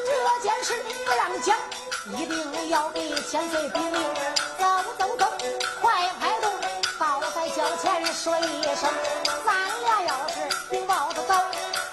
[0.08, 0.10] 这
[0.42, 0.74] 件事
[1.06, 1.56] 不让讲，
[2.08, 3.78] 一定要给千岁禀。
[4.58, 4.66] 走
[4.98, 5.26] 走走，
[5.82, 6.28] 快快！
[7.82, 8.90] 前说一声，
[9.46, 10.34] 咱俩要是
[10.70, 11.34] 并抱着走，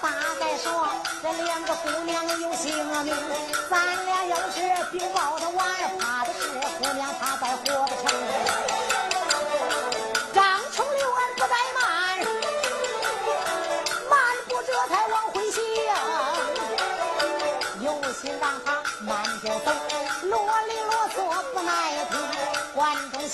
[0.01, 0.09] 大
[0.39, 0.87] 概说
[1.21, 3.15] 这两个姑娘有性命。
[3.69, 4.61] 咱俩要是
[4.91, 5.67] 并抱着玩，
[5.99, 6.39] 怕的是
[6.79, 8.24] 姑娘她再活不成。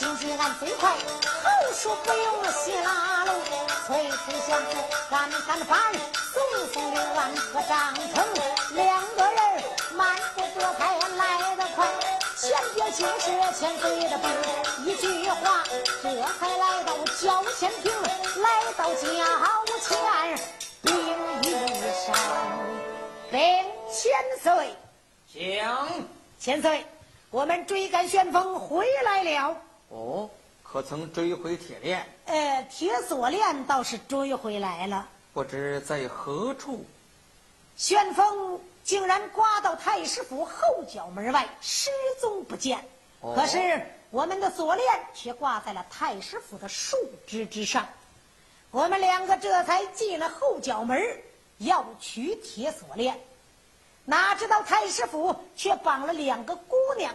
[0.02, 3.36] 心急俺最快，后书不用细拉拢，
[3.86, 4.76] 催催相思
[5.12, 5.93] 赶赶翻，
[6.34, 6.41] 送
[6.74, 8.26] 送刘安和张成
[8.72, 11.88] 两个人慢步这才来得快。
[12.36, 13.30] 前边就是
[13.60, 15.64] 千岁的兵，一句话，
[16.02, 17.91] 这才来到轿前厅，
[18.41, 19.06] 来到轿
[19.88, 20.36] 前，
[20.82, 20.89] 禀
[21.43, 21.52] 一
[21.93, 22.12] 声
[23.30, 23.39] ：“禀
[23.91, 24.76] 千岁，
[25.32, 25.62] 请。
[26.39, 26.88] 千岁，
[27.30, 29.56] 我们追赶旋风回来了。
[29.91, 30.29] 哦，
[30.63, 32.05] 可曾追回铁链？
[32.25, 36.85] 呃，铁锁链倒是追回来了，不知在何处？
[37.75, 41.89] 旋风竟然刮到太师府后角门外，失
[42.21, 42.79] 踪不见。
[43.19, 47.87] 哦可是我们的锁链却挂在了太师府的树枝之上。
[48.71, 51.01] 我们两个这才进了后角门，
[51.57, 53.19] 要取铁锁链。
[54.05, 57.13] 哪知道太师府却绑了两个姑娘，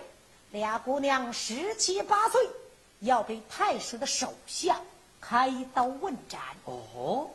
[0.51, 2.49] 俩姑娘十七八岁，
[3.01, 4.81] 要给太师的手下
[5.21, 6.41] 开刀问斩。
[6.65, 7.29] 哦，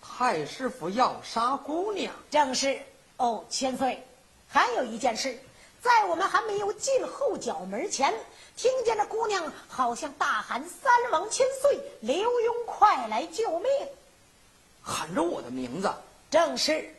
[0.00, 2.12] 太师府要杀姑娘。
[2.30, 2.80] 正是
[3.16, 4.02] 哦，千岁，
[4.48, 5.38] 还有一件事，
[5.80, 8.12] 在我们还没有进后角门前，
[8.56, 13.70] 听见这姑娘好像大喊“三王千岁，刘墉快来救命
[14.82, 15.92] 喊着我的名字，”。
[16.30, 16.94] 正是，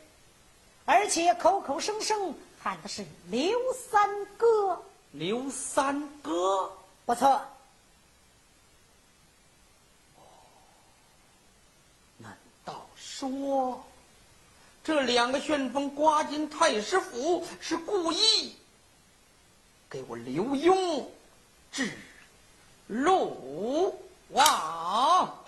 [0.84, 4.80] 而且口口声声喊的是刘三哥。
[5.12, 6.70] 刘三哥。
[7.06, 7.40] 不错，
[12.16, 12.34] 难
[12.64, 13.84] 道说，
[14.82, 18.56] 这两个旋风刮进太师府是故意
[19.90, 21.04] 给我刘墉
[21.70, 21.92] 指
[22.86, 24.00] 路
[24.34, 25.43] 啊？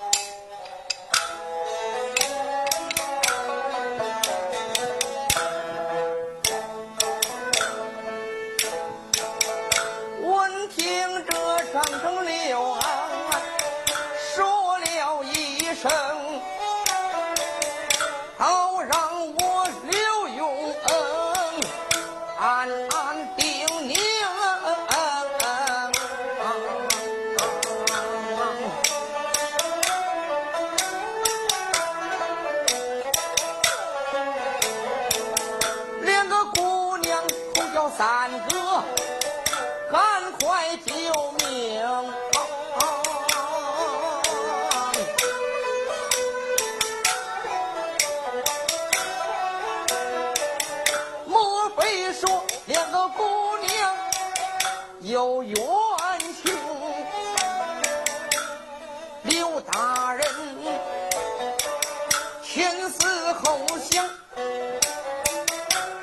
[63.47, 64.05] 后想，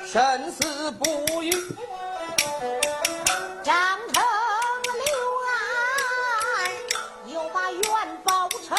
[0.05, 1.51] 生死不渝。
[3.61, 3.75] 张
[4.13, 4.23] 成
[5.03, 5.03] 刘
[5.49, 5.51] 安
[7.33, 7.83] 又把元
[8.23, 8.77] 宝成，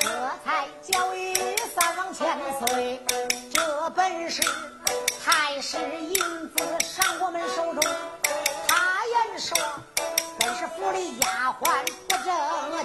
[0.00, 0.08] 这
[0.44, 1.32] 才教育
[1.72, 2.36] 三王千
[2.66, 3.00] 岁，
[3.52, 4.42] 这本是
[5.24, 6.18] 太师银
[6.50, 7.80] 子上我们手中。
[8.66, 9.56] 他言说，
[10.40, 12.26] 本是府里丫鬟不正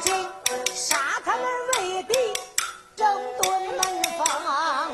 [0.02, 0.30] 经，
[0.76, 0.96] 杀
[1.26, 1.44] 他们
[1.80, 2.14] 为敌，
[3.06, 3.80] 整顿门
[4.18, 4.92] 房。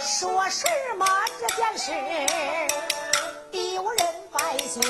[0.00, 0.66] 说什
[0.96, 1.06] 么
[1.38, 1.92] 这件事？
[3.50, 4.00] 丢人
[4.32, 4.82] 百姓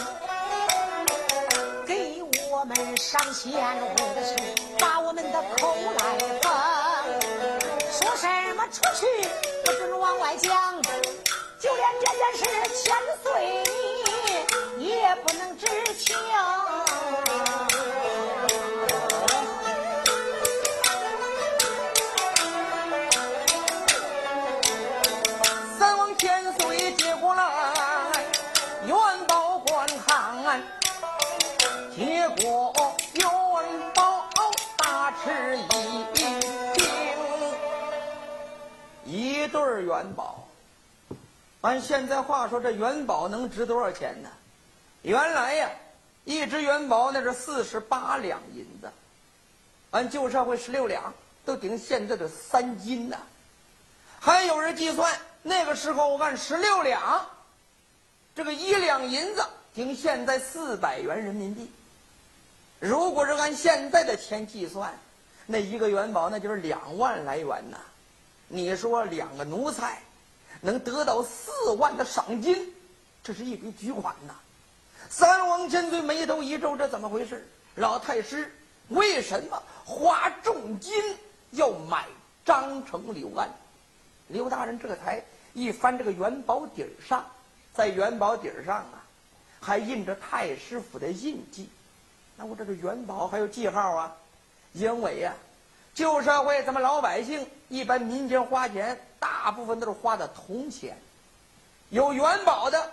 [1.84, 4.36] 给我们上线，为的是
[4.78, 6.44] 把我们的口来封。
[7.90, 9.06] 说什么出去
[9.64, 10.80] 不准往外讲，
[11.58, 12.44] 就连这件事
[12.84, 12.84] 千
[13.24, 13.26] 岁
[14.76, 16.16] 你也不能知情。
[39.76, 40.48] 儿元宝。
[41.60, 44.28] 按现在话说，这元宝能值多少钱呢？
[45.02, 45.70] 原来呀，
[46.24, 48.90] 一只元宝那是四十八两银子，
[49.90, 51.12] 按旧社会十六两，
[51.44, 53.16] 都顶现在的三斤呐。
[54.20, 55.12] 还有人计算，
[55.42, 57.26] 那个时候按十六两，
[58.34, 61.70] 这个一两银子顶现在四百元人民币。
[62.78, 64.92] 如果是按现在的钱计算，
[65.46, 67.78] 那一个元宝那就是两万来元呐。
[68.48, 70.00] 你说两个奴才
[70.60, 72.72] 能得到四万的赏金，
[73.22, 74.34] 这是一笔巨款呐！
[75.10, 77.46] 三王千岁眉头一皱，这怎么回事？
[77.74, 78.52] 老太师
[78.88, 80.92] 为什么花重金
[81.50, 82.06] 要买
[82.44, 83.48] 张成刘安？
[84.28, 85.22] 刘大人这才
[85.52, 87.24] 一翻这个元宝底儿上，
[87.74, 89.04] 在元宝底儿上啊，
[89.60, 91.68] 还印着太师府的印记。
[92.36, 94.16] 那我这个元宝还有记号啊？
[94.72, 95.34] 因为呀，
[95.96, 100.94] 旧社会咱们老百姓一般民间花钱，大部分都是花的铜钱。
[101.88, 102.92] 有元宝的，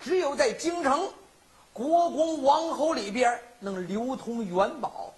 [0.00, 1.08] 只有在京城
[1.72, 5.14] 国公王侯里边能流通元宝。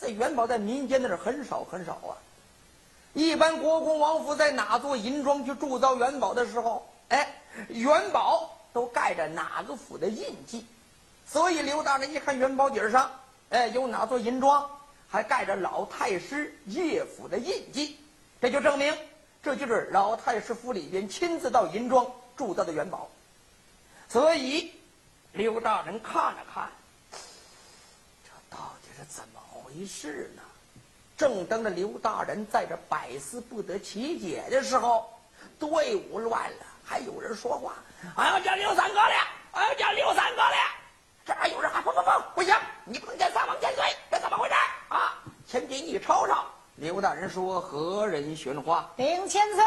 [0.00, 2.18] 这元宝在民间那是很少很少啊。
[3.12, 7.32] 一般国公王府在哪座银庄去铸造元宝的时候，哎，
[7.68, 10.66] 元宝都盖着哪个府的印记。
[11.28, 13.08] 所以刘大人一看元宝底儿上，
[13.50, 14.68] 哎，有哪座银庄
[15.10, 17.98] 还盖着老太师叶府的印记，
[18.40, 18.96] 这就证明
[19.42, 22.06] 这就是老太师府里边亲自到银庄
[22.36, 23.08] 铸造的元宝。
[24.08, 24.72] 所以
[25.32, 26.68] 刘大人看了看，
[28.22, 30.42] 这到底是怎么回事呢？
[31.16, 35.12] 正当着刘大人在这百思不得其解的时候，
[35.58, 37.74] 队伍乱了，还有人说话
[38.14, 39.14] ：“俺要见刘三哥了，
[39.52, 40.56] 俺要见刘三哥了。”
[41.28, 42.56] 这还有人喊：“不不不，不行！
[42.86, 44.54] 你不能见三王千岁，这怎么回事
[44.88, 45.12] 啊？”
[45.46, 46.34] 前边一瞅瞅，
[46.76, 49.62] 刘大人说：“何人寻花？”禀千岁，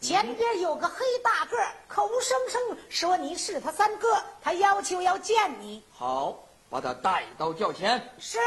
[0.00, 5.84] 前边有个黑大个，口声声说你是他三哥，他要求要见你。
[5.92, 6.38] 好，
[6.70, 8.02] 把他带到轿前。
[8.18, 8.38] 是。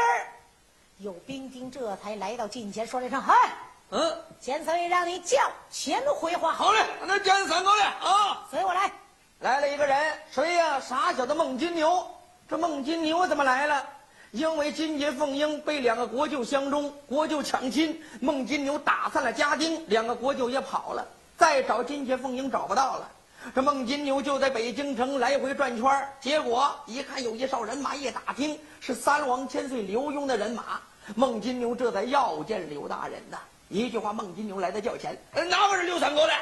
[0.96, 3.52] 有兵丁这才来到近前，说了一声：“嗨，
[3.90, 8.44] 嗯，前三爷让你叫前回话。”好嘞，那见三哥嘞啊！
[8.50, 8.90] 随我来。
[9.38, 10.80] 来了一个人，谁呀？
[10.80, 12.04] 傻小子孟金牛。
[12.48, 13.84] 这孟金牛怎么来了？
[14.30, 23.10] 因为金节凤英被两个国舅相中，国舅抢亲，孟金牛打散了家丁，两个国舅也跑了，再找金节凤英找不到了。
[23.54, 30.80] 这孟金牛就在北京城来回转圈结果一看有一哨人马，一打听是三王千岁刘墉的人马，
[31.14, 33.38] 孟金牛这才要见刘大人呐。
[33.68, 36.32] 一句话，孟金牛来到轿前，哪个是刘三哥的？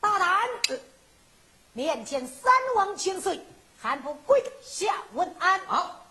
[0.00, 0.48] 大胆！
[1.72, 3.40] 面见三王千岁。
[3.86, 6.04] 还不跪下问安好？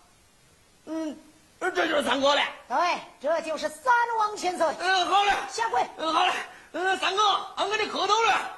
[0.86, 1.14] 嗯，
[1.60, 2.42] 这就是三哥嘞。
[2.66, 2.76] 对，
[3.20, 4.66] 这就是三王千岁。
[4.78, 5.86] 嗯，好嘞，下跪。
[5.98, 6.32] 嗯，好嘞。
[6.72, 7.22] 嗯，三哥，
[7.56, 8.50] 俺给你磕头了。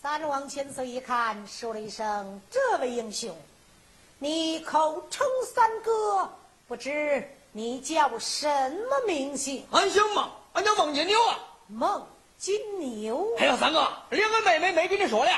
[0.00, 3.36] 三王千岁一看，说了一声：“这位英雄，
[4.18, 6.26] 你口称三哥，
[6.66, 8.48] 不知你叫什
[8.88, 11.38] 么名姓？”俺姓孟，俺叫孟金牛啊。
[11.66, 12.06] 孟
[12.38, 13.36] 金牛。
[13.38, 15.30] 还有三哥，两个妹妹没跟你说嘞。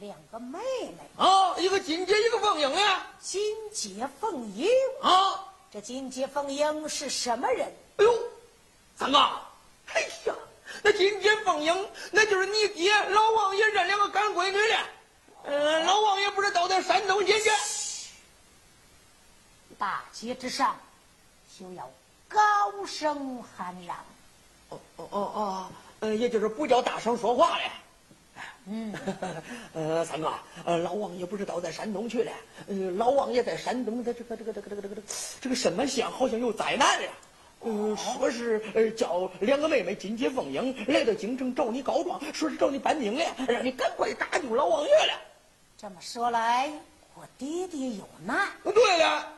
[0.00, 3.06] 两个妹妹啊，一个金杰，一个凤英呀。
[3.20, 3.40] 金
[3.72, 4.68] 杰凤英
[5.02, 7.66] 啊，这金杰凤英是什么人？
[7.96, 8.14] 哎呦，
[8.96, 9.18] 三哥，
[9.92, 10.34] 哎呀，
[10.82, 14.86] 那金杰凤英那就是你爹老王爷认两个干闺女了。
[15.44, 17.50] 呃，老王爷不是都在山东进去？
[19.78, 20.76] 大街之上
[21.58, 21.90] 就要
[22.28, 22.38] 高
[22.86, 23.96] 声喊嚷。
[24.68, 25.66] 哦哦哦哦，
[26.00, 27.64] 呃，也就是不叫大声说话了。
[28.70, 28.94] 嗯，
[29.72, 30.32] 呃，三哥，
[30.64, 32.32] 呃，老王爷不知道在山东去了？
[32.66, 35.02] 呃，老王爷在山东的这个这个这个这个这个
[35.40, 37.08] 这个什么县好像有灾难了。
[37.60, 45.20] 呃，说是呃叫两个妹妹金姐凤英来到京城找你告状，说是找你搬兵了，让你赶快搭救老王爷了。
[45.76, 46.70] 这么说来，
[47.14, 48.48] 我爹爹有难。
[48.62, 49.32] 对了，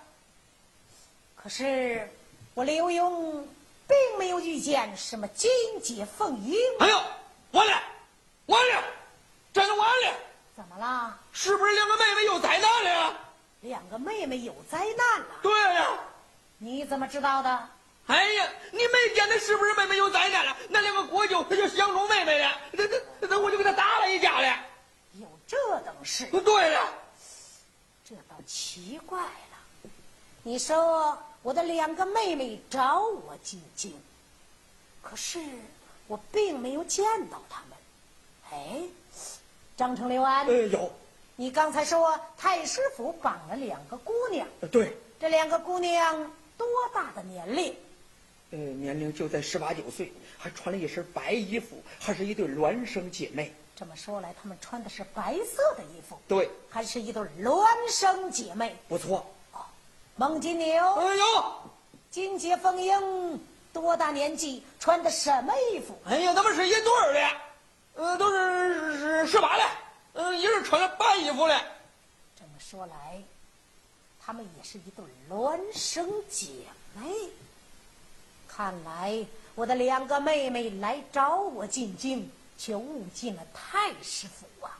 [1.37, 2.11] 可是
[2.55, 3.43] 我刘墉
[3.87, 5.51] 并没有遇见什么金
[5.83, 6.57] 姐凤英。
[6.81, 7.01] 哎呦，
[7.53, 7.72] 完了，
[8.47, 8.85] 完了！
[9.53, 10.14] 真完了！
[10.57, 11.18] 怎么了？
[11.32, 13.16] 是不是两个妹妹有灾难了？
[13.62, 15.26] 两个妹妹有灾难了？
[15.42, 15.88] 对呀。
[16.59, 17.68] 你怎么知道的？
[18.07, 20.57] 哎呀，你没见那是不是妹妹有灾难了？
[20.68, 22.84] 那两个国舅他就相中妹妹了，那
[23.20, 24.57] 那那我就给他打了一架了。
[25.14, 26.26] 有这等事？
[26.26, 26.92] 对了，
[28.05, 29.90] 这倒奇怪了。
[30.42, 33.98] 你说我的两个妹妹找我进京，
[35.03, 35.40] 可是
[36.07, 37.78] 我并没有见到他们。
[38.53, 38.82] 哎。
[39.81, 40.93] 张成刘安，呃，有。
[41.37, 44.95] 你刚才说太师府绑了两个姑娘，呃对。
[45.18, 47.74] 这两个姑娘多大的年龄？
[48.51, 53.55] 呃，年龄就在十八九岁，还穿了一身白衣服，还是一对孪生姐妹。
[53.74, 58.76] 这么说来，她们穿的是白色的衣服，对，还是一对孪生姐妹。
[58.87, 59.24] 不错。
[59.55, 59.61] 哦，
[60.16, 61.55] 孟金牛，哎呦，
[62.11, 63.41] 金杰凤英，
[63.72, 64.62] 多大年纪？
[64.78, 65.99] 穿的什么衣服？
[66.05, 67.20] 哎呀，他们是一对儿的。
[68.01, 69.64] 呃，都是是十八了，
[70.14, 71.61] 嗯，也是穿了白衣服了。
[72.34, 73.22] 这么说来，
[74.24, 76.48] 他们也是一对孪生姐
[76.94, 77.11] 妹。
[78.48, 79.22] 看来
[79.55, 84.78] 我的两个妹妹来找我进京，却误进了太师府啊！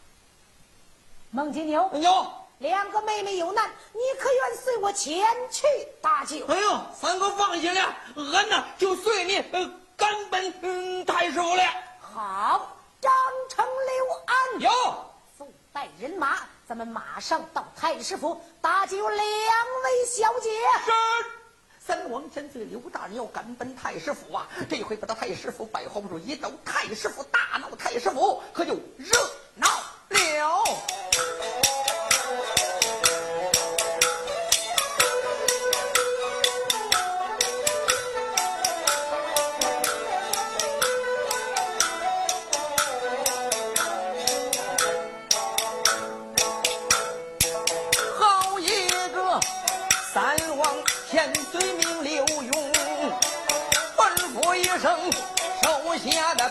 [1.31, 5.67] 孟金牛，牛两个妹妹有难，你可愿随我前去
[6.01, 6.47] 搭救？
[6.47, 7.95] 哎呦，三哥放心了，
[8.33, 11.63] 俺呢就随你呃赶奔嗯太师傅了。
[12.01, 13.11] 好，张
[13.49, 14.71] 成刘安有，
[15.39, 16.39] 速带人马，
[16.69, 20.51] 咱们马上到太师府搭救两位小姐。
[20.85, 20.93] 是。
[21.79, 24.47] 三王千岁刘大人要赶奔太师府啊！
[24.69, 29.19] 这回把他太师府摆后不住，一到太师府大闹太师府，可就热
[29.55, 29.67] 闹
[30.11, 30.65] 了。
[56.09, 56.49] 下的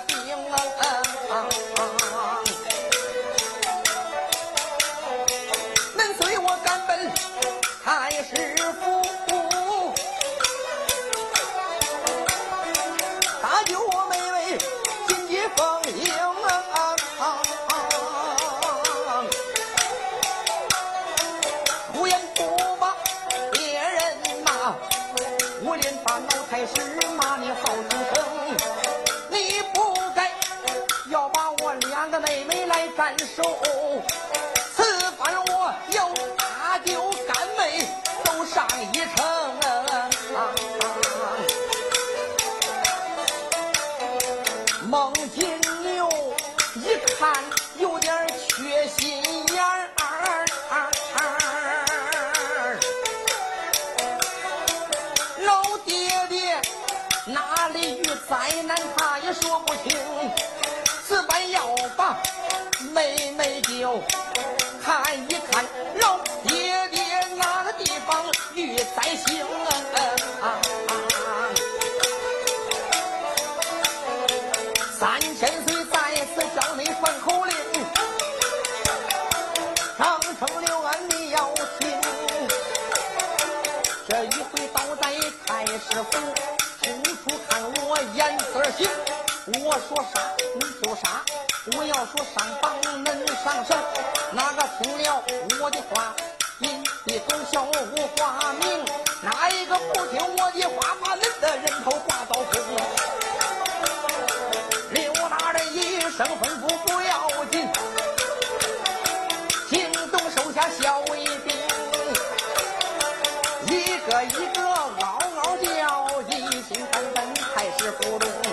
[114.21, 118.48] 一个一个嗷嗷叫，一心奔奔太师府中。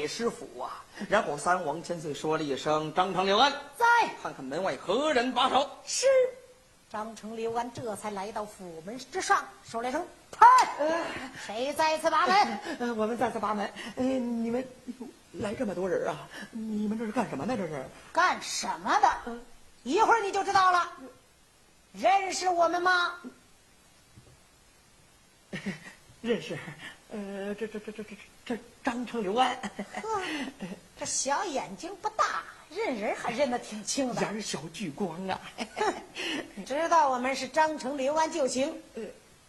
[0.00, 0.82] 围太师府啊！
[1.08, 3.86] 然后三王千岁说了一声：“张成、刘安，在，
[4.22, 6.06] 看看门外何人把守。”是。
[6.90, 10.46] 张成、刘安这才来到府门之上，说了一声：“派，
[11.46, 13.70] 谁再次把门？”“我们再次把门。
[13.94, 14.66] ”“你们
[15.32, 16.26] 来这么多人啊？
[16.50, 17.54] 你们这是干什么呢？
[17.56, 19.38] 这是干什么的？
[19.82, 20.92] 一会儿你就知道了。”
[21.92, 23.14] 认识我们吗？
[26.22, 26.56] 认识，
[27.10, 28.16] 呃，这这这这这
[28.50, 29.56] 这张成刘安，
[30.98, 34.20] 这小眼睛不大，认人还认得挺清的。
[34.22, 35.40] 眼小聚光啊！
[36.66, 38.76] 知道我们是张成刘安就行。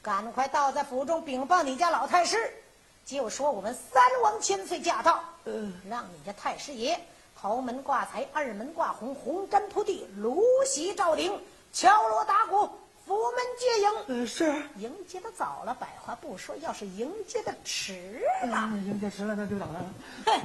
[0.03, 2.37] 赶快到在府中禀报你家老太师，
[3.03, 5.23] 就说我们三王千岁驾到，
[5.89, 6.99] 让你家太师爷
[7.35, 11.41] 头门挂彩，二门挂红，红毡铺地，芦席照顶。
[11.73, 12.69] 敲锣打鼓，
[13.11, 13.91] 府门接迎。
[14.07, 14.45] 嗯，是
[14.77, 19.85] 迎接的早了，百话不说；要是迎接的迟了，迎接迟了那就等了。
[20.25, 20.41] 哼，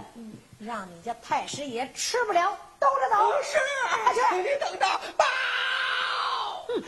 [0.59, 3.33] 让你家太师爷吃不了兜着走。
[3.43, 3.57] 是！
[4.43, 5.25] 你等着，报！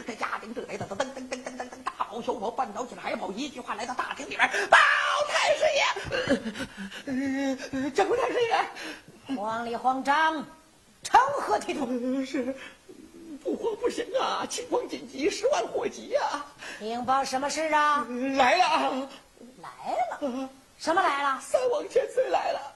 [0.04, 4.76] 这家丁这来的噔噔噔噔噔噔噔，大跑小跑，半倒起来还跑，一句话来到大厅里边，报
[5.28, 5.62] 太师
[7.06, 10.44] 爷，张太师爷，慌里慌张，
[11.04, 12.26] 成何体统？
[12.26, 12.52] 是。
[13.76, 14.46] 不行啊！
[14.48, 16.44] 情况紧急，十万火急呀！
[16.78, 18.06] 禀报什么事啊？
[18.36, 19.08] 来了，
[19.62, 19.68] 来
[20.20, 21.40] 了，什么来了？
[21.40, 22.74] 三王千岁来了。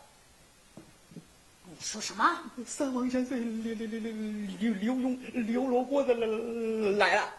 [1.65, 2.39] 你说什么？
[2.67, 4.13] 三王千岁刘刘刘刘
[4.59, 6.27] 刘刘墉刘罗锅子来
[6.99, 7.33] 来了。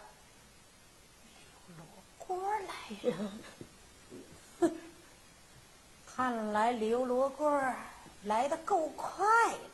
[1.68, 1.86] 刘罗
[2.18, 3.32] 锅来了。
[4.60, 4.70] 哼，
[6.14, 7.60] 看来刘罗锅
[8.24, 9.26] 来的够快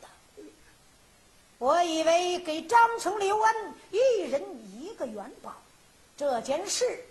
[1.61, 3.53] 我以为给张成、刘安
[3.91, 4.41] 一人
[4.73, 5.55] 一个元宝，
[6.17, 7.05] 这件事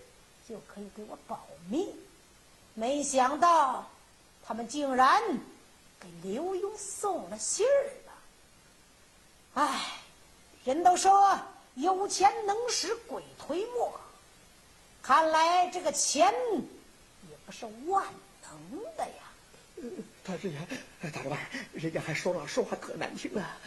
[0.49, 1.95] 就可以给我保密。
[2.75, 3.89] 没想到
[4.45, 5.23] 他们竟然。
[6.01, 8.13] 给刘墉送了信儿了。
[9.53, 9.99] 唉，
[10.65, 11.39] 人都说
[11.75, 14.01] 有钱能使鬼推磨，
[15.03, 16.33] 看来这个钱
[17.29, 18.07] 也不是万
[18.43, 19.93] 能的呀。
[20.25, 20.59] 大师爷，
[21.13, 21.39] 大老板，
[21.75, 23.59] 人家还说了说话可难听啊。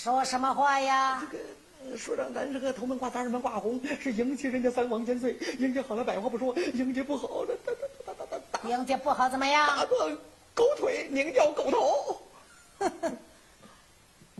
[0.00, 1.20] 说什么话呀？
[1.20, 5.36] 这个说让咱这个头门挂三，二门挂红， 是迎接人家三王千岁。
[5.58, 8.68] 迎接好了，百话不说；迎接不好了，打打打打打打。
[8.68, 9.66] 迎接不好怎么样？
[9.66, 10.16] 打断。
[10.54, 12.22] 狗腿拧掉狗头，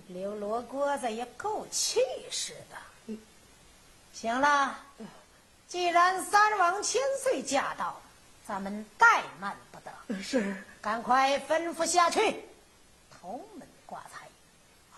[0.06, 2.00] 刘罗锅子也够气
[2.30, 3.16] 势的。
[4.12, 4.78] 行了，
[5.66, 8.00] 既然三王千岁驾到，
[8.46, 9.90] 咱们怠慢不得。
[10.22, 12.44] 是，赶快吩咐下去。
[13.20, 14.27] 头门挂彩，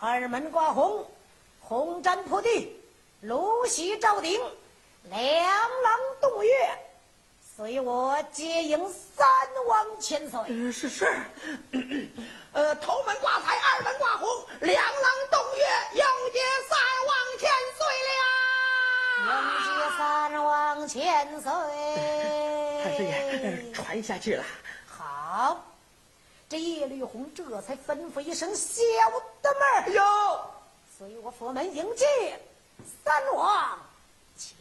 [0.02, 1.06] 二门挂红，
[1.60, 2.74] 红毡铺地，
[3.20, 4.40] 芦席罩顶，
[5.10, 6.50] 两廊洞月。
[7.54, 9.28] 随我接迎三
[9.68, 10.72] 王千岁。
[10.72, 11.14] 是是，
[12.52, 14.26] 呃，头门挂彩，二门挂红，
[14.60, 18.16] 两廊洞月，迎接三王千岁了。
[19.28, 19.28] 迎
[19.66, 21.52] 接三王千岁。
[22.82, 24.42] 太师爷，传下去了。
[24.88, 25.62] 好，
[26.50, 28.82] 这叶绿红这才吩咐一声：“小
[29.40, 30.02] 的们有，
[30.98, 32.40] 随我佛门迎接
[33.04, 33.78] 三王
[34.36, 34.58] 千。”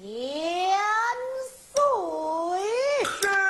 [1.73, 3.48] 岁是。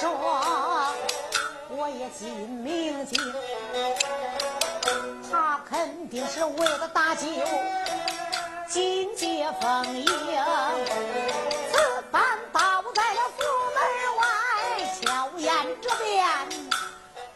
[0.00, 0.08] 说，
[1.70, 3.18] 我也心明镜，
[5.28, 7.26] 他肯定是为了打酒，
[8.68, 10.06] 金阶封影，
[11.72, 13.42] 此番倒在了府
[13.74, 13.82] 门
[14.18, 14.24] 外，
[15.02, 16.24] 巧言这边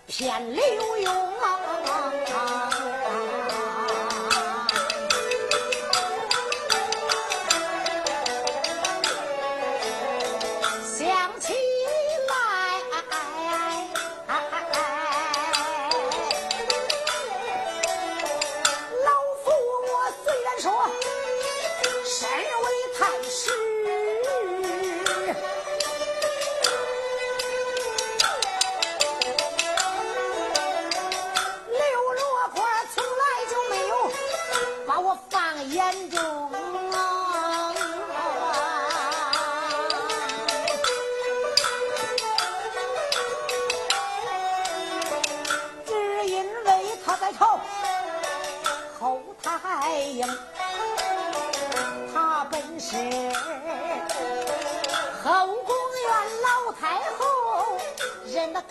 [0.07, 0.63] 骗刘
[0.99, 1.32] 墉。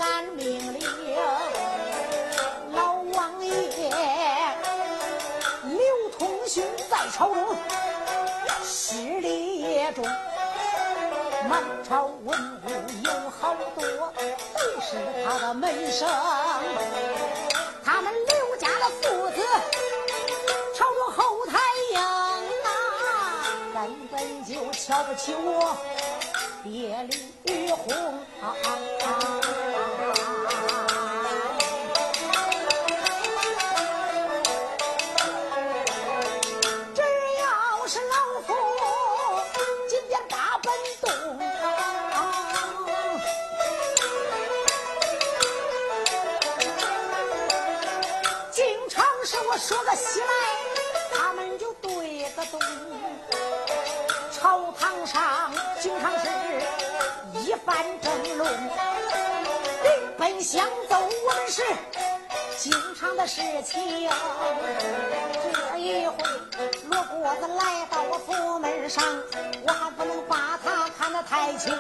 [0.02, 0.82] 俺命令
[2.72, 3.52] 老王爷
[5.64, 7.56] 刘同勋在朝中
[8.64, 10.04] 势力也重，
[11.47, 12.70] 满朝文武
[13.04, 13.84] 有好多
[14.56, 16.10] 都是他的门生，
[17.86, 19.41] 他们刘家的父子
[20.76, 21.60] 朝我后台
[21.93, 21.99] 硬
[22.66, 22.68] 啊，
[23.76, 25.78] 根本就瞧不起我
[26.66, 27.08] 叶
[27.43, 27.93] 丽红
[28.41, 28.43] 啊！
[63.22, 64.09] 的事情。
[65.43, 66.15] 这一回
[66.89, 69.03] 罗锅子来到我府门上，
[69.61, 71.72] 我还不能把他看得太轻。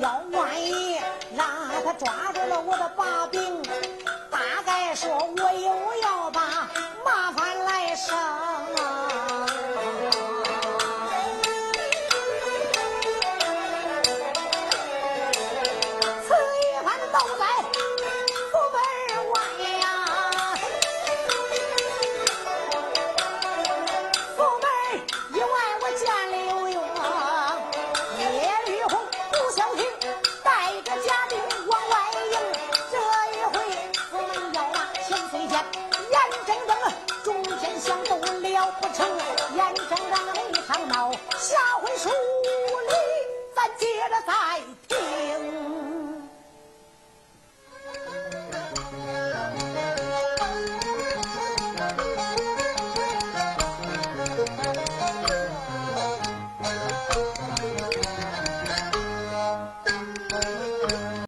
[0.00, 0.98] 要万一
[1.36, 1.46] 让
[1.84, 3.62] 他抓住了我的把柄，
[4.30, 6.70] 大概说我又要把。
[7.04, 8.16] 麻烦来生